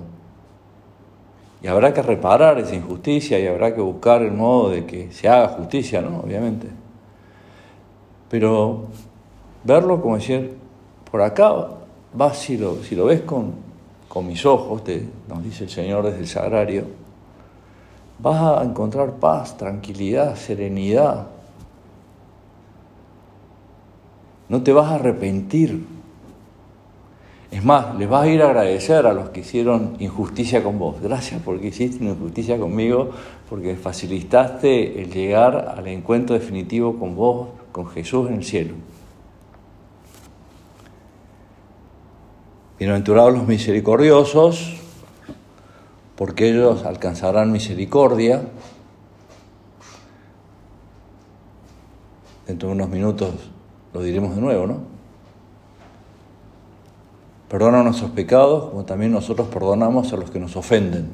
Y 1.62 1.67
habrá 1.67 1.93
que 1.93 2.02
reparar 2.02 2.58
esa 2.60 2.76
injusticia 2.76 3.38
y 3.39 3.48
habrá 3.48 3.76
que 3.76 3.82
buscar 3.82 4.22
el 4.22 4.32
modo 4.32 4.69
de 4.69 4.86
que 4.86 5.12
se 5.12 5.28
haga 5.28 5.50
justicia, 5.50 6.02
¿no? 6.02 6.19
Obviamente. 6.19 6.67
Pero 8.30 8.86
verlo 9.63 10.02
como 10.02 10.15
decir, 10.15 10.58
por 11.12 11.22
acá 11.22 11.54
vas, 12.13 12.38
si 12.38 12.58
lo, 12.58 12.78
ves 13.06 13.22
con, 13.22 13.54
con 14.08 14.28
mis 14.28 14.45
ojos, 14.45 14.84
te, 14.84 15.06
nos 15.28 15.43
dice 15.43 15.65
el 15.65 15.69
Señor 15.69 16.06
desde 16.06 16.19
el 16.19 16.28
sagrario, 16.28 16.86
vas 18.19 18.60
a 18.60 18.63
encontrar 18.63 19.13
paz, 19.13 19.58
tranquilidad, 19.58 20.36
serenidad, 20.36 21.28
no 24.48 24.63
te 24.63 24.74
vas 24.74 24.91
a 24.91 24.95
arrepentir. 24.95 25.99
Es 27.52 27.66
más, 27.66 27.96
les 27.96 28.08
vas 28.08 28.24
a 28.24 28.28
ir 28.28 28.44
a 28.44 28.46
agradecer 28.46 29.08
a 29.08 29.14
los 29.14 29.30
que 29.30 29.40
hicieron 29.40 29.96
injusticia 30.00 30.64
con 30.64 30.78
vos. 30.78 31.02
Gracias 31.02 31.42
porque 31.44 31.68
hiciste 31.68 32.04
injusticia 32.04 32.60
conmigo, 32.60 33.10
porque 33.50 33.76
facilitaste 33.76 35.02
el 35.02 35.12
llegar 35.12 35.74
al 35.76 35.88
encuentro 35.88 36.36
definitivo 36.36 37.00
con 37.00 37.16
vos, 37.16 37.48
con 37.72 37.88
Jesús 37.88 38.30
en 38.30 38.36
el 38.36 38.44
cielo. 38.44 38.76
Bienaventurados 42.78 43.34
los 43.34 43.48
misericordiosos, 43.48 44.76
porque 46.16 46.50
ellos 46.50 46.86
alcanzarán 46.86 47.52
misericordia. 47.52 48.44
Dentro 52.46 52.70
de 52.70 52.76
unos 52.76 52.90
minutos 52.90 53.34
lo 53.92 54.02
diremos 54.02 54.36
de 54.36 54.42
nuevo, 54.42 54.68
¿no? 54.68 54.99
Perdona 57.50 57.82
nuestros 57.82 58.12
pecados 58.12 58.70
como 58.70 58.86
también 58.86 59.12
nosotros 59.12 59.48
perdonamos 59.48 60.14
a 60.14 60.18
los 60.18 60.30
que 60.30 60.40
nos 60.40 60.56
ofenden. 60.56 61.10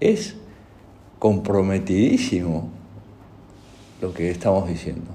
Es 0.00 0.36
comprometidísimo 1.18 2.68
lo 4.00 4.14
que 4.14 4.30
estamos 4.30 4.66
diciendo. 4.66 5.10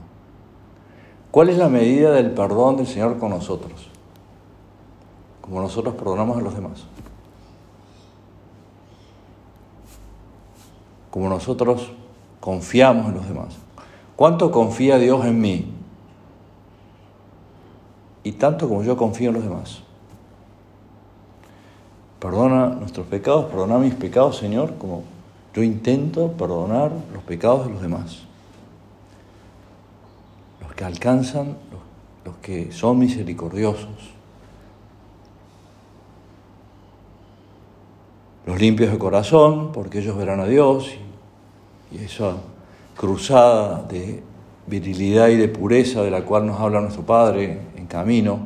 ¿Cuál 1.32 1.50
es 1.50 1.58
la 1.58 1.68
medida 1.68 2.12
del 2.12 2.32
perdón 2.32 2.78
del 2.78 2.86
Señor 2.86 3.18
con 3.18 3.32
nosotros? 3.32 3.90
Como 5.42 5.62
nosotros 5.62 5.96
perdonamos 5.96 6.38
a 6.38 6.42
los 6.42 6.54
demás. 6.54 6.86
Como 11.10 11.28
nosotros 11.28 11.92
confiamos 12.40 13.08
en 13.08 13.16
los 13.16 13.28
demás. 13.28 13.56
¿Cuánto 14.16 14.52
confía 14.52 15.00
Dios 15.00 15.26
en 15.26 15.42
mí? 15.42 15.73
Y 18.24 18.34
tanto 18.34 18.68
como 18.70 18.84
yo 18.84 18.96
confío 18.96 19.30
en 19.30 19.36
los 19.36 19.44
demás. 19.44 19.82
Perdona 22.20 22.68
nuestros 22.68 23.06
pecados, 23.08 23.46
perdona 23.46 23.78
mis 23.78 23.96
pecados, 23.96 24.38
Señor, 24.38 24.76
como 24.78 25.04
yo 25.54 25.62
intento 25.62 26.32
perdonar 26.32 26.92
los 27.14 27.22
pecados 27.24 27.66
de 27.66 27.74
los 27.74 27.82
demás. 27.82 28.24
Los 30.62 30.74
que 30.74 30.86
alcanzan, 30.86 31.58
los, 32.24 32.38
que 32.38 32.72
son 32.72 33.00
misericordiosos. 33.00 33.90
Los 38.46 38.60
limpios 38.60 38.92
de 38.92 38.98
corazón, 38.98 39.74
porque 39.74 40.00
ellos 40.00 40.18
verán 40.18 40.40
a 40.40 40.46
Dios 40.46 40.96
y, 41.92 41.98
y 41.98 42.06
eso 42.06 42.38
cruzada 42.96 43.84
de 43.84 44.24
virilidad 44.68 45.28
y 45.28 45.36
de 45.36 45.50
pureza 45.50 46.02
de 46.04 46.12
la 46.12 46.24
cual 46.24 46.46
nos 46.46 46.60
habla 46.60 46.80
nuestro 46.80 47.04
Padre 47.04 47.60
camino, 47.94 48.40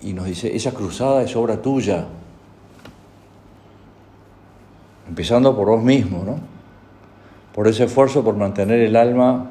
y 0.00 0.14
nos 0.14 0.24
dice, 0.24 0.56
esa 0.56 0.72
cruzada 0.72 1.22
es 1.22 1.36
obra 1.36 1.60
tuya, 1.60 2.06
empezando 5.06 5.54
por 5.54 5.68
vos 5.68 5.82
mismo, 5.82 6.24
¿no? 6.24 6.36
Por 7.54 7.68
ese 7.68 7.84
esfuerzo 7.84 8.24
por 8.24 8.34
mantener 8.34 8.80
el 8.80 8.96
alma 8.96 9.50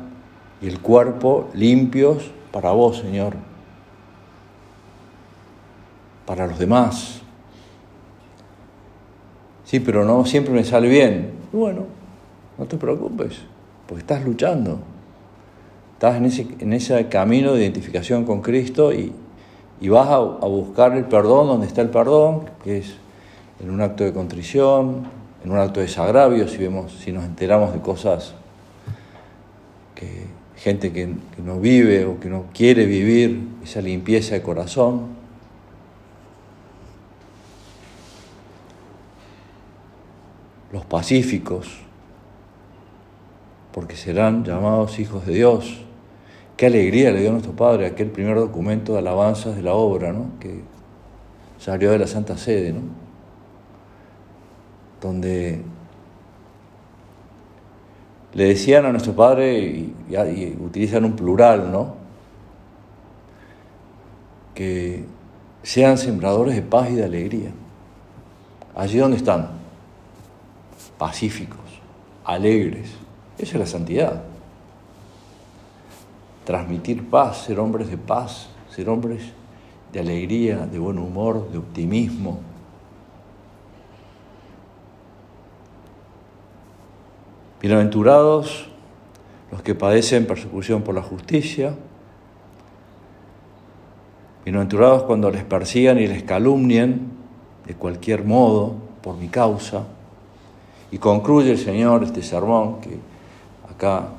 y 0.63 0.67
el 0.67 0.79
cuerpo 0.79 1.49
limpios 1.53 2.31
para 2.51 2.71
vos, 2.71 2.97
Señor, 2.97 3.35
para 6.25 6.47
los 6.47 6.57
demás. 6.57 7.21
Sí, 9.63 9.79
pero 9.79 10.03
no 10.03 10.25
siempre 10.25 10.55
me 10.55 10.63
sale 10.63 10.89
bien. 10.89 11.33
Bueno, 11.53 11.85
no 12.57 12.65
te 12.65 12.77
preocupes 12.77 13.41
porque 13.85 14.01
estás 14.01 14.25
luchando. 14.25 14.79
Estás 16.01 16.15
en 16.15 16.25
ese, 16.25 16.47
en 16.57 16.73
ese 16.73 17.09
camino 17.09 17.53
de 17.53 17.61
identificación 17.61 18.25
con 18.25 18.41
Cristo 18.41 18.91
y, 18.91 19.13
vas 19.87 20.07
a, 20.07 20.17
buscar 20.17 20.97
el 20.97 21.05
perdón 21.05 21.45
donde 21.45 21.67
está 21.67 21.83
el 21.83 21.91
perdón, 21.91 22.49
que 22.63 22.79
es 22.79 22.95
en 23.59 23.69
un 23.69 23.81
acto 23.81 24.03
de 24.03 24.11
contrición, 24.11 25.03
en 25.45 25.51
un 25.51 25.59
acto 25.59 25.79
de 25.79 25.85
desagravio, 25.85 26.47
si, 26.47 26.57
vemos, 26.57 26.91
si 26.91 27.11
nos 27.11 27.23
enteramos 27.23 27.71
de 27.71 27.81
cosas 27.81 28.33
que 29.93 30.25
gente 30.55 30.91
que, 30.91 31.07
que 31.35 31.41
no 31.43 31.59
vive 31.59 32.05
o 32.05 32.19
que 32.19 32.29
no 32.29 32.45
quiere 32.51 32.87
vivir 32.87 33.47
esa 33.63 33.79
limpieza 33.79 34.33
de 34.33 34.41
corazón. 34.41 35.01
Los 40.71 40.83
pacíficos, 40.83 41.67
porque 43.71 43.95
serán 43.95 44.43
llamados 44.43 44.97
hijos 44.97 45.27
de 45.27 45.33
Dios. 45.35 45.85
Qué 46.61 46.67
alegría 46.67 47.09
le 47.09 47.21
dio 47.21 47.29
a 47.29 47.31
nuestro 47.31 47.53
Padre 47.53 47.87
aquel 47.87 48.11
primer 48.11 48.35
documento 48.35 48.93
de 48.93 48.99
alabanzas 48.99 49.55
de 49.55 49.63
la 49.63 49.73
obra, 49.73 50.13
¿no? 50.13 50.37
que 50.39 50.61
salió 51.57 51.89
de 51.89 51.97
la 51.97 52.05
Santa 52.05 52.37
Sede, 52.37 52.71
¿no? 52.71 52.81
donde 55.01 55.63
le 58.35 58.43
decían 58.43 58.85
a 58.85 58.91
nuestro 58.91 59.13
Padre, 59.13 59.57
y, 59.59 59.95
y 60.11 60.57
utilizan 60.63 61.03
un 61.03 61.15
plural, 61.15 61.71
¿no? 61.71 61.95
que 64.53 65.03
sean 65.63 65.97
sembradores 65.97 66.53
de 66.53 66.61
paz 66.61 66.91
y 66.91 66.93
de 66.93 67.05
alegría. 67.05 67.49
Allí 68.75 68.99
donde 68.99 69.17
están, 69.17 69.49
pacíficos, 70.99 71.81
alegres. 72.23 72.91
Esa 73.39 73.53
es 73.53 73.59
la 73.59 73.65
santidad. 73.65 74.30
Transmitir 76.51 77.09
paz, 77.09 77.45
ser 77.45 77.61
hombres 77.61 77.89
de 77.89 77.97
paz, 77.97 78.49
ser 78.75 78.89
hombres 78.89 79.21
de 79.93 80.01
alegría, 80.01 80.65
de 80.65 80.79
buen 80.79 80.97
humor, 80.97 81.49
de 81.49 81.57
optimismo. 81.57 82.41
Bienaventurados 87.61 88.67
los 89.49 89.61
que 89.61 89.75
padecen 89.75 90.27
persecución 90.27 90.81
por 90.81 90.93
la 90.93 91.01
justicia. 91.01 91.73
Bienaventurados 94.43 95.03
cuando 95.03 95.31
les 95.31 95.45
persigan 95.45 95.99
y 95.99 96.07
les 96.07 96.23
calumnien 96.23 97.11
de 97.65 97.75
cualquier 97.75 98.25
modo 98.25 98.75
por 99.01 99.15
mi 99.15 99.29
causa. 99.29 99.85
Y 100.91 100.97
concluye 100.97 101.51
el 101.51 101.57
Señor 101.57 102.03
este 102.03 102.21
sermón, 102.21 102.81
que 102.81 102.99
acá 103.73 104.09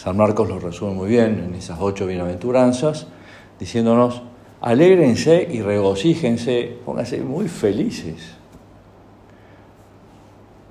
San 0.00 0.16
Marcos 0.16 0.48
lo 0.48 0.58
resume 0.58 0.94
muy 0.94 1.10
bien 1.10 1.44
en 1.44 1.54
esas 1.54 1.76
ocho 1.78 2.06
bienaventuranzas, 2.06 3.06
diciéndonos, 3.58 4.22
alégrense 4.62 5.46
y 5.52 5.60
regocíjense, 5.60 6.78
pónganse 6.86 7.20
muy 7.20 7.48
felices, 7.48 8.30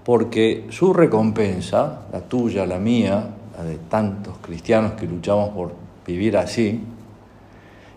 porque 0.04 0.66
su 0.72 0.94
recompensa, 0.94 2.08
la 2.12 2.22
tuya, 2.22 2.66
la 2.66 2.80
mía, 2.80 3.24
la 3.56 3.64
de 3.66 3.76
tantos 3.88 4.40
cristianos 4.42 4.94
que 4.94 5.06
luchamos 5.06 5.50
por 5.50 5.74
vivir 6.08 6.36
así, 6.36 6.82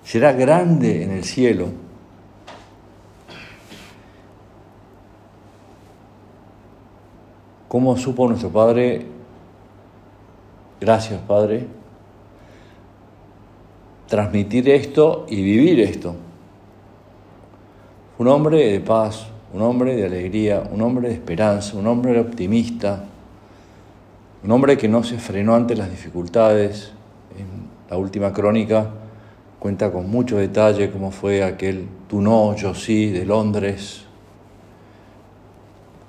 será 0.04 0.34
grande 0.34 1.02
en 1.02 1.12
el 1.12 1.24
cielo 1.24 1.68
¿Cómo 7.68 7.96
supo 7.96 8.28
nuestro 8.28 8.50
Padre? 8.50 9.21
Gracias, 10.82 11.20
Padre. 11.20 11.64
Transmitir 14.08 14.68
esto 14.68 15.26
y 15.28 15.40
vivir 15.40 15.78
esto. 15.78 16.16
Un 18.18 18.26
hombre 18.26 18.72
de 18.72 18.80
paz, 18.80 19.28
un 19.54 19.62
hombre 19.62 19.94
de 19.94 20.06
alegría, 20.06 20.60
un 20.72 20.82
hombre 20.82 21.06
de 21.06 21.14
esperanza, 21.14 21.76
un 21.76 21.86
hombre 21.86 22.18
optimista, 22.18 23.04
un 24.42 24.50
hombre 24.50 24.76
que 24.76 24.88
no 24.88 25.04
se 25.04 25.18
frenó 25.18 25.54
ante 25.54 25.76
las 25.76 25.88
dificultades. 25.88 26.90
En 27.38 27.46
la 27.88 27.96
última 27.96 28.32
crónica 28.32 28.90
cuenta 29.60 29.92
con 29.92 30.10
mucho 30.10 30.36
detalle 30.36 30.90
cómo 30.90 31.12
fue 31.12 31.44
aquel 31.44 31.86
tú 32.08 32.20
no, 32.20 32.56
yo 32.56 32.74
sí 32.74 33.10
de 33.10 33.24
Londres, 33.24 34.02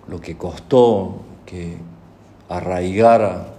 lo 0.07 0.19
que 0.19 0.35
costó 0.35 1.17
que 1.45 1.77
arraigara 2.49 3.52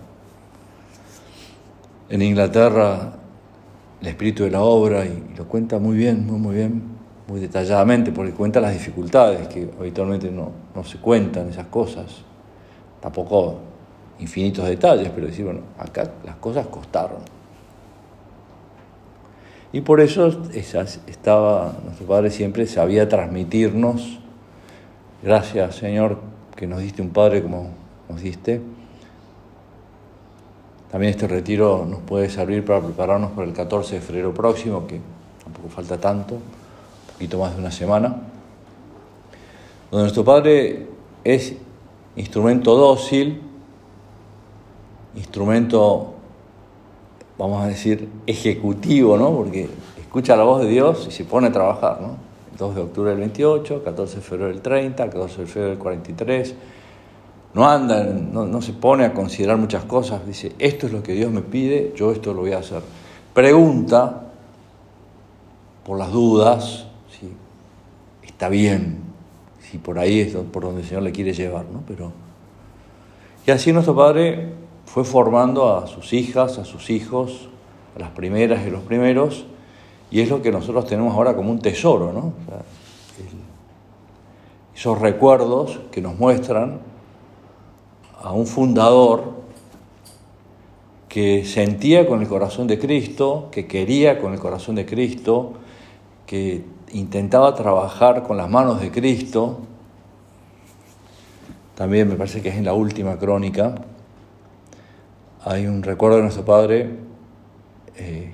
en 2.09 2.23
Inglaterra 2.23 3.15
el 4.01 4.09
espíritu 4.09 4.45
de 4.45 4.51
la 4.51 4.63
obra 4.63 5.07
y 5.07 5.35
lo 5.37 5.47
cuenta 5.47 5.79
muy 5.79 5.97
bien, 5.97 6.27
muy, 6.27 6.39
muy 6.39 6.55
bien, 6.57 6.83
muy 7.27 7.41
detalladamente, 7.41 8.13
porque 8.13 8.33
cuenta 8.33 8.61
las 8.61 8.73
dificultades 8.73 9.49
que 9.49 9.71
habitualmente 9.79 10.31
no, 10.31 10.51
no 10.75 10.85
se 10.85 10.99
cuentan 10.99 11.49
esas 11.49 11.67
cosas, 11.69 12.23
tampoco 13.01 13.61
infinitos 14.19 14.67
detalles, 14.67 15.11
pero 15.15 15.27
decir, 15.27 15.45
bueno, 15.47 15.61
acá 15.79 16.11
las 16.25 16.37
cosas 16.37 16.67
costaron. 16.67 17.19
Y 19.73 19.81
por 19.81 20.01
eso 20.01 20.29
estaba, 21.07 21.75
nuestro 21.85 22.07
Padre 22.07 22.31
siempre 22.31 22.67
sabía 22.67 23.09
transmitirnos, 23.09 24.21
gracias 25.23 25.77
Señor, 25.77 26.19
que 26.55 26.67
nos 26.67 26.81
diste 26.81 27.03
un 27.03 27.11
Padre 27.11 27.43
como 27.43 27.71
nos 28.09 28.21
diste. 28.21 28.61
También 30.95 31.11
este 31.11 31.27
retiro 31.27 31.85
nos 31.91 32.03
puede 32.03 32.31
servir 32.31 32.65
para 32.65 32.81
prepararnos 32.81 33.33
para 33.33 33.49
el 33.49 33.53
14 33.53 33.97
de 33.97 34.01
febrero 34.01 34.33
próximo, 34.33 34.87
que 34.87 35.01
tampoco 35.43 35.69
falta 35.69 35.99
tanto, 35.99 36.35
un 36.37 37.13
poquito 37.15 37.37
más 37.37 37.53
de 37.53 37.61
una 37.61 37.73
semana, 37.73 38.17
donde 39.91 40.05
nuestro 40.05 40.25
Padre 40.25 40.87
es 41.25 41.55
instrumento 42.15 42.77
dócil, 42.77 43.43
instrumento, 45.17 46.15
vamos 47.39 47.65
a 47.65 47.67
decir, 47.67 48.09
ejecutivo, 48.29 49.17
¿no? 49.17 49.33
Porque 49.33 49.69
escucha 50.01 50.37
la 50.37 50.45
voz 50.45 50.63
de 50.63 50.69
Dios 50.69 51.07
y 51.09 51.11
se 51.11 51.25
pone 51.25 51.49
a 51.49 51.53
trabajar, 51.53 52.01
¿no? 52.03 52.19
2 52.57 52.73
de 52.73 52.81
octubre 52.83 53.11
del 53.11 53.19
28, 53.19 53.83
14 53.83 54.15
de 54.15 54.23
febrero 54.23 54.49
del 54.49 54.63
30, 54.63 55.11
14 55.11 55.41
de 55.41 55.47
febrero 55.49 55.71
del 55.71 55.79
43. 55.81 56.55
No 57.55 57.69
anda, 57.69 58.03
no, 58.05 58.61
se 58.61 58.73
pone 58.73 59.05
a 59.05 59.15
considerar 59.15 59.57
muchas 59.57 59.85
cosas, 59.85 60.27
dice, 60.27 60.53
esto 60.59 60.87
es 60.87 60.93
lo 60.93 61.05
que 61.05 61.13
Dios 61.13 61.31
me 61.31 61.41
pide, 61.41 61.93
yo 61.95 62.11
esto 62.11 62.35
lo 62.35 62.41
voy 62.41 62.53
a 62.53 62.59
hacer. 62.59 62.83
Pregunta 63.33 64.25
por 65.85 65.97
las 65.97 66.11
dudas, 66.11 66.87
si 67.09 67.31
está 68.27 68.49
bien, 68.49 68.99
si 69.61 69.79
por 69.79 70.01
ahí 70.01 70.21
es 70.21 70.35
por 70.35 70.65
donde 70.65 70.81
el 70.81 70.87
Señor 70.87 71.05
le 71.05 71.13
quiere 71.13 71.33
llevar, 71.33 71.67
¿no? 71.73 71.83
Pero, 71.87 72.13
y 73.47 73.53
así 73.53 73.73
nuestro 73.73 73.95
Padre 73.95 74.53
fue 74.87 75.05
formando 75.05 75.77
a 75.77 75.87
sus 75.87 76.13
hijas, 76.13 76.59
a 76.59 76.65
sus 76.65 76.91
hijos, 76.91 77.49
a 77.95 78.01
las 78.01 78.11
primeras 78.11 78.67
y 78.67 78.71
los 78.71 78.83
primeros, 78.83 79.47
y 80.11 80.21
es 80.21 80.29
lo 80.29 80.43
que 80.43 80.51
nosotros 80.51 80.87
tenemos 80.87 81.15
ahora 81.15 81.37
como 81.37 81.53
un 81.53 81.61
tesoro, 81.61 82.13
¿no? 82.13 82.33
esos 84.75 85.01
recuerdos 85.01 85.79
que 85.93 86.01
nos 86.01 86.19
muestran 86.19 86.81
a 88.25 88.33
un 88.33 88.47
fundador 88.47 89.35
que 91.09 91.45
sentía 91.45 92.07
con 92.07 92.23
el 92.23 92.27
corazón 92.27 92.67
de 92.67 92.79
Cristo, 92.79 93.49
que 93.53 93.67
quería 93.67 94.19
con 94.19 94.33
el 94.33 94.41
corazón 94.41 94.75
de 94.77 94.87
Cristo, 94.87 95.53
que 96.27 96.65
intentaba 96.93 97.55
trabajar 97.55 98.23
con 98.23 98.39
las 98.39 98.49
manos 98.49 98.81
de 98.81 98.91
Cristo. 98.91 99.61
También 101.75 102.09
me 102.09 102.15
parece 102.15 102.41
que 102.41 102.49
es 102.49 102.57
en 102.57 102.65
la 102.65 102.73
última 102.73 103.19
crónica. 103.19 103.75
Hay 105.45 105.67
un 105.67 105.83
recuerdo 105.83 106.17
de 106.17 106.23
nuestro 106.23 106.47
Padre 106.47 106.89
eh, 107.97 108.33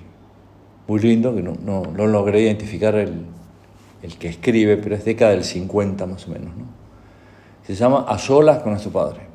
muy 0.86 1.00
lindo, 1.00 1.34
que 1.34 1.42
no, 1.42 1.54
no, 1.56 2.06
logré 2.06 2.42
identificar 2.42 2.94
el, 2.94 3.26
que 4.20 4.28
escribe, 4.28 4.76
pero 4.76 4.94
es 4.94 5.04
década 5.04 5.32
del 5.32 5.42
50 5.42 6.06
más 6.06 6.28
o 6.28 6.30
menos. 6.30 6.56
¿no? 6.56 6.64
Se 7.66 7.74
llama 7.74 8.04
A 8.06 8.18
solas 8.18 8.60
con 8.60 8.70
nuestro 8.70 8.92
Padre. 8.92 9.29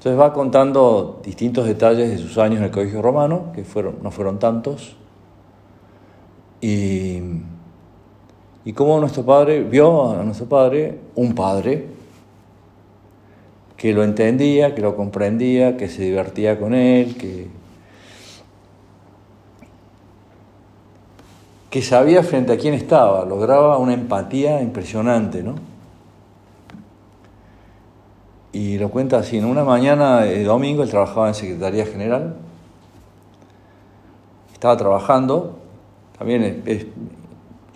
Entonces 0.00 0.18
va 0.18 0.32
contando 0.32 1.20
distintos 1.22 1.66
detalles 1.66 2.08
de 2.08 2.16
sus 2.16 2.38
años 2.38 2.60
en 2.60 2.64
el 2.64 2.70
Colegio 2.70 3.02
Romano, 3.02 3.52
que 3.54 3.64
fueron, 3.64 3.96
no 4.02 4.10
fueron 4.10 4.38
tantos, 4.38 4.96
y, 6.62 7.20
y 8.64 8.72
cómo 8.72 8.98
nuestro 8.98 9.26
padre 9.26 9.62
vio 9.62 10.12
a 10.12 10.24
nuestro 10.24 10.46
padre 10.46 11.00
un 11.16 11.34
padre 11.34 11.84
que 13.76 13.92
lo 13.92 14.02
entendía, 14.02 14.74
que 14.74 14.80
lo 14.80 14.96
comprendía, 14.96 15.76
que 15.76 15.88
se 15.90 16.04
divertía 16.04 16.58
con 16.58 16.72
él, 16.72 17.18
que 17.18 17.48
que 21.68 21.82
sabía 21.82 22.22
frente 22.22 22.54
a 22.54 22.56
quién 22.56 22.72
estaba, 22.72 23.26
lograba 23.26 23.76
una 23.76 23.92
empatía 23.92 24.62
impresionante, 24.62 25.42
¿no? 25.42 25.69
Y 28.52 28.78
lo 28.78 28.90
cuenta 28.90 29.18
así, 29.18 29.38
en 29.38 29.44
una 29.44 29.64
mañana 29.64 30.20
de 30.22 30.42
domingo 30.44 30.82
él 30.82 30.90
trabajaba 30.90 31.28
en 31.28 31.34
Secretaría 31.34 31.86
General, 31.86 32.34
estaba 34.52 34.76
trabajando, 34.76 35.58
también, 36.18 36.62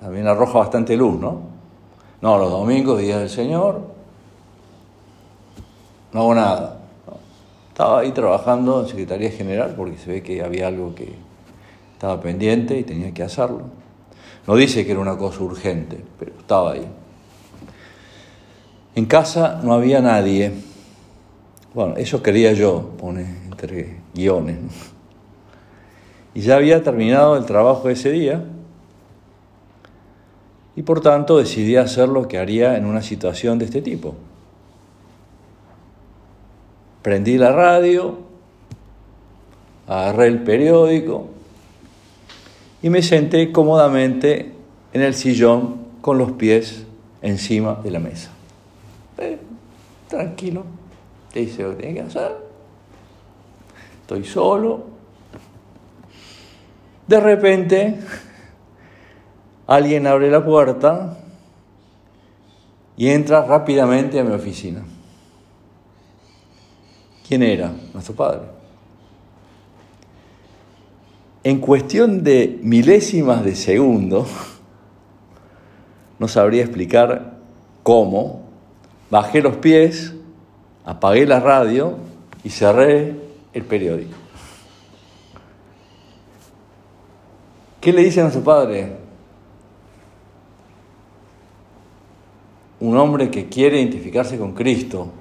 también 0.01 0.27
arroja 0.27 0.59
bastante 0.59 0.97
luz, 0.97 1.19
¿no? 1.19 1.41
No, 2.21 2.39
los 2.39 2.51
domingos, 2.51 2.99
días 2.99 3.21
del 3.21 3.31
Señor, 3.31 3.83
no 6.13 6.21
hago 6.21 6.35
nada. 6.35 6.81
Estaba 7.69 8.01
ahí 8.01 8.13
trabajando 8.13 8.83
en 8.83 8.89
Secretaría 8.89 9.31
General 9.31 9.75
porque 9.77 9.99
se 9.99 10.11
ve 10.11 10.23
que 10.23 10.43
había 10.43 10.69
algo 10.69 10.95
que 10.95 11.15
estaba 11.93 12.21
pendiente 12.21 12.79
y 12.79 12.85
tenía 12.85 13.13
que 13.13 13.23
hacerlo. 13.23 13.63
No 14.47 14.57
dice 14.57 14.85
que 14.85 14.93
era 14.93 15.01
una 15.01 15.17
cosa 15.17 15.43
urgente, 15.43 16.05
pero 16.19 16.33
estaba 16.39 16.73
ahí. 16.73 16.89
En 18.95 19.07
casa 19.07 19.61
no 19.63 19.75
había 19.75 20.01
nadie, 20.01 20.53
Bueno, 21.75 21.97
eso 21.97 22.23
quería 22.23 22.53
yo, 22.53 22.93
pone 23.01 23.27
entre 23.51 23.97
guiones. 24.15 24.59
Y 26.33 26.43
ya 26.43 26.55
había 26.55 26.85
terminado 26.85 27.37
el 27.37 27.47
trabajo 27.47 27.89
ese 27.89 28.13
día 28.13 28.45
y 30.77 30.83
por 30.83 31.01
tanto 31.01 31.39
decidí 31.39 31.77
hacer 31.77 32.09
lo 32.09 32.29
que 32.29 32.39
haría 32.39 32.77
en 32.77 32.85
una 32.85 33.03
situación 33.03 33.59
de 33.59 33.65
este 33.65 33.83
tipo. 33.83 34.15
Prendí 37.03 37.39
la 37.39 37.53
radio, 37.53 38.19
agarré 39.87 40.29
el 40.29 40.43
periódico 40.43 41.27
y 42.83 42.91
me 42.91 43.03
senté 43.03 43.53
cómodamente 43.53 44.53
en 44.93 45.03
el 45.03 45.15
sillón 45.15 45.77
con 46.01 46.19
los 46.19 46.33
pies 46.33 46.85
encima 47.23 47.81
de 47.83 47.91
la 47.91 47.99
mesa. 47.99 48.34
Eh, 49.18 49.38
tranquilo, 50.09 50.64
te 51.33 51.40
dice 51.40 51.62
lo 51.62 51.70
que 51.70 51.83
tiene 51.83 51.94
que 51.94 52.00
hacer. 52.03 52.37
Estoy 54.00 54.24
solo. 54.24 54.85
De 57.07 57.20
repente, 57.20 58.00
alguien 59.66 60.07
abre 60.07 60.31
la 60.31 60.44
puerta 60.44 61.18
y 62.96 63.09
entra 63.09 63.44
rápidamente 63.44 64.20
a 64.20 64.24
mi 64.24 64.33
oficina. 64.33 64.83
¿Quién 67.27 67.42
era? 67.42 67.72
Nuestro 67.92 68.14
padre. 68.14 68.42
En 71.42 71.61
cuestión 71.61 72.22
de 72.22 72.59
milésimas 72.62 73.44
de 73.44 73.55
segundo, 73.55 74.27
no 76.18 76.29
sabría 76.29 76.62
explicar 76.62 77.35
cómo, 77.83 78.44
bajé 79.14 79.40
los 79.40 79.59
pies, 79.59 80.12
apagué 80.85 81.24
la 81.24 81.38
radio 81.38 81.98
y 82.42 82.50
cerré 82.50 83.14
el 83.53 83.62
periódico. 83.62 84.16
¿Qué 87.81 87.92
le 87.92 88.03
dice 88.03 88.18
a 88.18 88.24
nuestro 88.24 88.42
padre? 88.42 88.96
Un 92.81 92.96
hombre 92.96 93.31
que 93.31 93.48
quiere 93.48 93.81
identificarse 93.81 94.37
con 94.37 94.53
Cristo. 94.53 95.12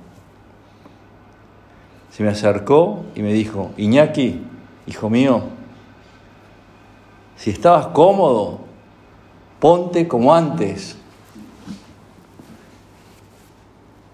Se 2.09 2.23
me 2.23 2.29
acercó 2.29 3.03
y 3.13 3.21
me 3.21 3.31
dijo, 3.31 3.73
Iñaki, 3.77 4.41
hijo 4.87 5.07
mío, 5.11 5.43
si 7.35 7.51
estabas 7.51 7.85
cómodo, 7.89 8.61
ponte 9.59 10.07
como 10.07 10.33
antes. 10.33 10.97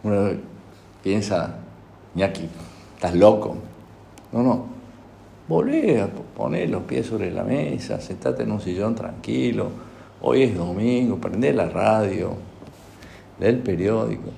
Uno 0.04 0.30
piensa, 1.04 1.58
Iñaki, 2.16 2.48
estás 2.96 3.16
loco. 3.16 3.58
No, 4.32 4.44
no. 4.44 4.66
Volvé 5.48 6.02
a 6.02 6.08
poner 6.08 6.70
los 6.70 6.84
pies 6.84 7.08
sobre 7.08 7.32
la 7.32 7.44
mesa, 7.44 8.00
sentate 8.00 8.44
en 8.44 8.52
un 8.52 8.62
sillón 8.62 8.94
tranquilo. 8.94 9.70
Hoy 10.22 10.44
es 10.44 10.56
domingo, 10.56 11.18
prende 11.18 11.52
la 11.54 11.68
radio, 11.70 12.34
lee 13.40 13.48
el 13.48 13.58
periódico. 13.60 14.30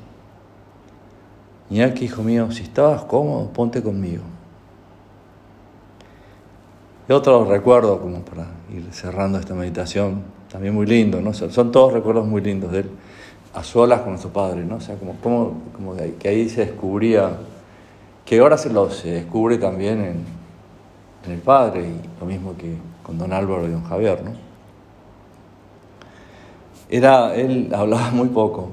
Iñaki, 1.69 2.05
hijo 2.05 2.23
mío, 2.23 2.51
si 2.51 2.63
estabas 2.63 3.03
cómodo, 3.03 3.49
ponte 3.51 3.81
conmigo. 3.81 4.23
Y 7.09 7.13
otro 7.13 7.43
recuerdo, 7.45 7.99
como 7.99 8.21
para 8.21 8.47
ir 8.73 8.87
cerrando 8.91 9.37
esta 9.37 9.53
meditación, 9.53 10.23
también 10.51 10.73
muy 10.73 10.85
lindo, 10.85 11.19
¿no? 11.21 11.33
Son 11.33 11.71
todos 11.71 11.93
recuerdos 11.93 12.25
muy 12.27 12.41
lindos 12.41 12.71
de 12.71 12.79
él, 12.79 12.89
a 13.53 13.63
solas 13.63 14.01
con 14.01 14.11
nuestro 14.11 14.31
padre, 14.31 14.63
¿no? 14.63 14.75
O 14.77 14.81
sea, 14.81 14.95
como, 14.95 15.15
como, 15.15 15.53
como 15.75 15.95
que 16.19 16.27
ahí 16.27 16.49
se 16.49 16.65
descubría 16.65 17.37
que 18.25 18.39
ahora 18.39 18.57
se 18.57 18.69
lo 18.69 18.89
se 18.89 19.11
descubre 19.11 19.57
también 19.57 19.99
en, 19.99 20.25
en, 21.25 21.31
el 21.31 21.39
padre, 21.39 21.81
y 21.81 22.19
lo 22.19 22.25
mismo 22.25 22.55
que 22.57 22.75
con 23.03 23.17
don 23.17 23.33
Álvaro 23.33 23.67
y 23.67 23.71
don 23.71 23.83
Javier, 23.83 24.23
¿no? 24.23 24.31
Era, 26.89 27.35
él 27.35 27.71
hablaba 27.73 28.11
muy 28.11 28.29
poco, 28.29 28.71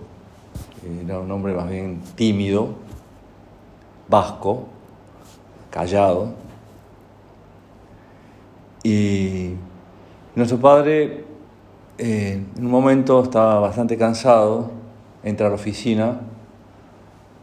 era 1.04 1.18
un 1.18 1.30
hombre 1.30 1.54
más 1.54 1.68
bien 1.68 2.00
tímido, 2.14 2.70
vasco, 4.08 4.64
callado, 5.70 6.34
y 8.82 9.54
nuestro 10.34 10.58
padre 10.58 11.24
eh, 11.98 12.40
en 12.56 12.64
un 12.64 12.70
momento 12.70 13.22
estaba 13.24 13.58
bastante 13.58 13.96
cansado, 13.96 14.70
entra 15.24 15.46
a 15.46 15.50
la 15.50 15.56
oficina 15.56 16.20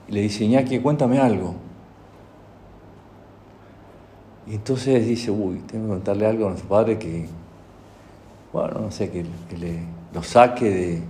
y 0.08 0.14
le 0.14 0.22
dice, 0.22 0.46
Iñaki, 0.46 0.80
cuéntame 0.80 1.20
algo. 1.20 1.56
Y 4.48 4.56
entonces 4.56 5.06
dice, 5.06 5.30
uy, 5.30 5.58
tengo 5.68 5.86
que 5.86 5.94
contarle 5.94 6.26
algo 6.26 6.46
a 6.46 6.50
nuestro 6.50 6.70
padre 6.70 6.98
que, 6.98 7.28
bueno, 8.54 8.80
no 8.80 8.92
sé, 8.92 9.10
que, 9.10 9.24
le, 9.58 9.80
lo 10.14 10.24
saque 10.24 10.70
de, 10.70 11.02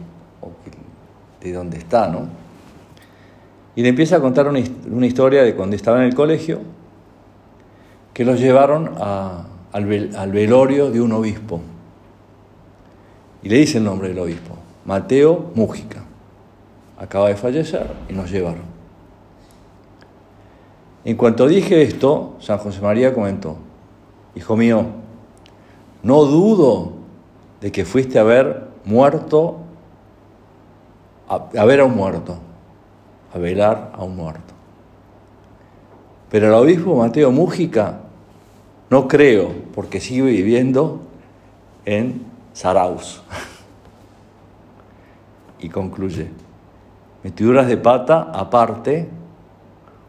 de 1.41 1.53
donde 1.53 1.77
está, 1.77 2.07
¿no? 2.07 2.27
Y 3.75 3.83
le 3.83 3.89
empieza 3.89 4.15
a 4.15 4.21
contar 4.21 4.47
una, 4.47 4.61
una, 4.89 5.05
historia 5.05 5.43
de 5.43 5.53
cuando 5.53 5.75
estaba 5.75 5.97
en 5.97 6.05
el 6.05 6.15
colegio, 6.15 6.61
que 8.13 8.23
los 8.23 8.39
llevaron 8.39 8.95
al, 8.97 10.15
al 10.15 10.31
velorio 10.31 10.89
de 10.89 11.01
un 11.01 11.11
obispo. 11.11 11.61
Y 13.45 13.49
le 13.49 13.57
dice 13.57 13.77
el 13.77 13.83
nombre 13.83 14.07
del 14.09 14.17
obispo, 14.17 14.55
Mateo 14.85 15.51
Mújica. 15.53 16.03
Acaba 16.97 17.27
de 17.27 17.35
fallecer 17.35 17.85
y 18.09 18.13
nos 18.13 18.31
llevaron. 18.31 18.63
En 21.03 21.15
cuanto 21.15 21.47
dije 21.47 21.83
esto, 21.83 22.37
San 22.39 22.57
José 22.57 22.81
María 22.81 23.13
comentó, 23.13 23.57
Hijo 24.33 24.57
mío, 24.57 24.87
no 26.01 26.25
dudo 26.25 26.93
de 27.61 27.71
que 27.71 27.85
fuiste 27.85 28.17
a 28.17 28.23
ver 28.23 28.63
muerto, 28.83 29.57
a, 31.29 31.47
a 31.55 31.65
ver 31.65 31.81
a 31.81 31.85
un 31.85 31.95
muerto, 31.95 32.39
a 33.31 33.37
velar 33.37 33.91
a 33.93 34.03
un 34.03 34.15
muerto. 34.15 34.55
Pero 36.31 36.47
el 36.47 36.53
obispo 36.55 36.95
Mateo 36.95 37.31
Mújica 37.31 37.99
no 38.89 39.07
creo, 39.07 39.53
porque 39.75 40.01
sigue 40.01 40.23
viviendo 40.23 41.01
en 41.85 42.33
Saraus. 42.55 43.21
y 45.59 45.67
concluye, 45.67 46.29
metiduras 47.21 47.67
de 47.67 47.75
pata 47.75 48.31
aparte, 48.33 49.09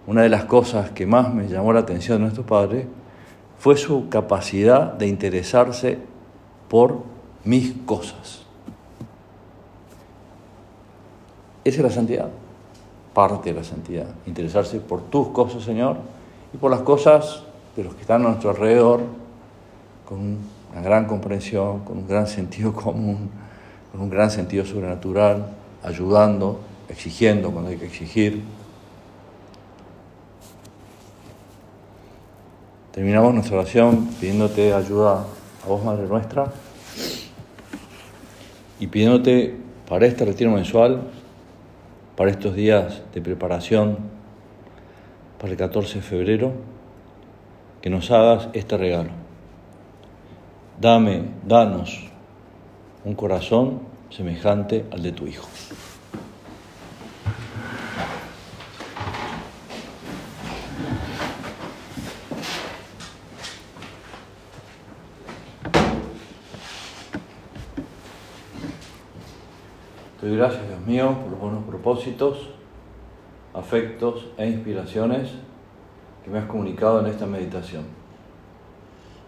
una 0.07 0.23
de 0.23 0.29
las 0.29 0.45
cosas 0.45 0.91
que 0.91 1.07
más 1.07 1.35
me 1.35 1.49
llamó 1.49 1.73
la 1.73 1.81
atención 1.81 2.19
de 2.19 2.23
nuestro 2.23 2.47
padre 2.47 2.87
fue 3.59 3.77
su 3.77 4.09
capacidad 4.09 4.93
de 4.93 5.09
interesarse 5.09 5.99
por 6.69 7.01
mis 7.43 7.75
cosas. 7.85 8.45
Esa 11.65 11.79
es 11.79 11.83
la 11.83 11.91
santidad, 11.91 12.29
parte 13.13 13.53
de 13.53 13.59
la 13.59 13.65
santidad, 13.65 14.07
interesarse 14.25 14.79
por 14.79 15.03
tus 15.03 15.29
cosas, 15.29 15.65
Señor, 15.65 15.97
y 16.55 16.59
por 16.59 16.71
las 16.71 16.83
cosas 16.83 17.43
de 17.75 17.83
los 17.83 17.95
que 17.97 18.03
están 18.03 18.25
a 18.25 18.29
nuestro 18.29 18.51
alrededor, 18.51 19.01
con 20.05 20.39
una 20.77 20.85
gran 20.85 21.07
comprensión, 21.07 21.81
con 21.85 21.97
un 21.97 22.07
gran 22.07 22.27
sentido 22.27 22.71
común, 22.75 23.31
con 23.91 24.01
un 24.03 24.11
gran 24.11 24.31
sentido 24.31 24.63
sobrenatural, 24.67 25.47
ayudando, 25.83 26.61
exigiendo 26.91 27.51
cuando 27.51 27.71
hay 27.71 27.79
que 27.79 27.87
exigir. 27.87 28.43
Terminamos 32.93 33.33
nuestra 33.33 33.57
oración 33.57 34.07
pidiéndote 34.21 34.75
ayuda 34.75 35.25
a 35.65 35.67
vos, 35.67 35.83
Madre 35.83 36.07
nuestra, 36.07 36.53
y 38.79 38.87
pidiéndote 38.87 39.57
para 39.89 40.05
este 40.05 40.27
retiro 40.27 40.51
mensual, 40.51 41.05
para 42.17 42.31
estos 42.31 42.55
días 42.55 43.01
de 43.15 43.23
preparación 43.23 43.97
para 45.39 45.53
el 45.53 45.57
14 45.57 45.97
de 45.97 46.03
febrero, 46.03 46.53
que 47.81 47.89
nos 47.89 48.11
hagas 48.11 48.49
este 48.53 48.77
regalo. 48.77 49.26
Dame, 50.79 51.25
danos 51.43 52.05
un 53.03 53.15
corazón 53.15 53.81
semejante 54.11 54.85
al 54.93 55.03
de 55.03 55.11
tu 55.11 55.27
Hijo. 55.27 55.49
Te 70.21 70.27
doy 70.27 70.37
gracias, 70.37 70.69
Dios 70.69 70.81
mío, 70.87 71.17
por 71.23 71.31
los 71.31 71.41
buenos 71.41 71.65
propósitos, 71.65 72.51
afectos 73.55 74.27
e 74.37 74.47
inspiraciones 74.47 75.31
que 76.23 76.31
me 76.31 76.39
has 76.39 76.45
comunicado 76.45 77.01
en 77.01 77.07
esta 77.07 77.25
meditación. 77.25 78.06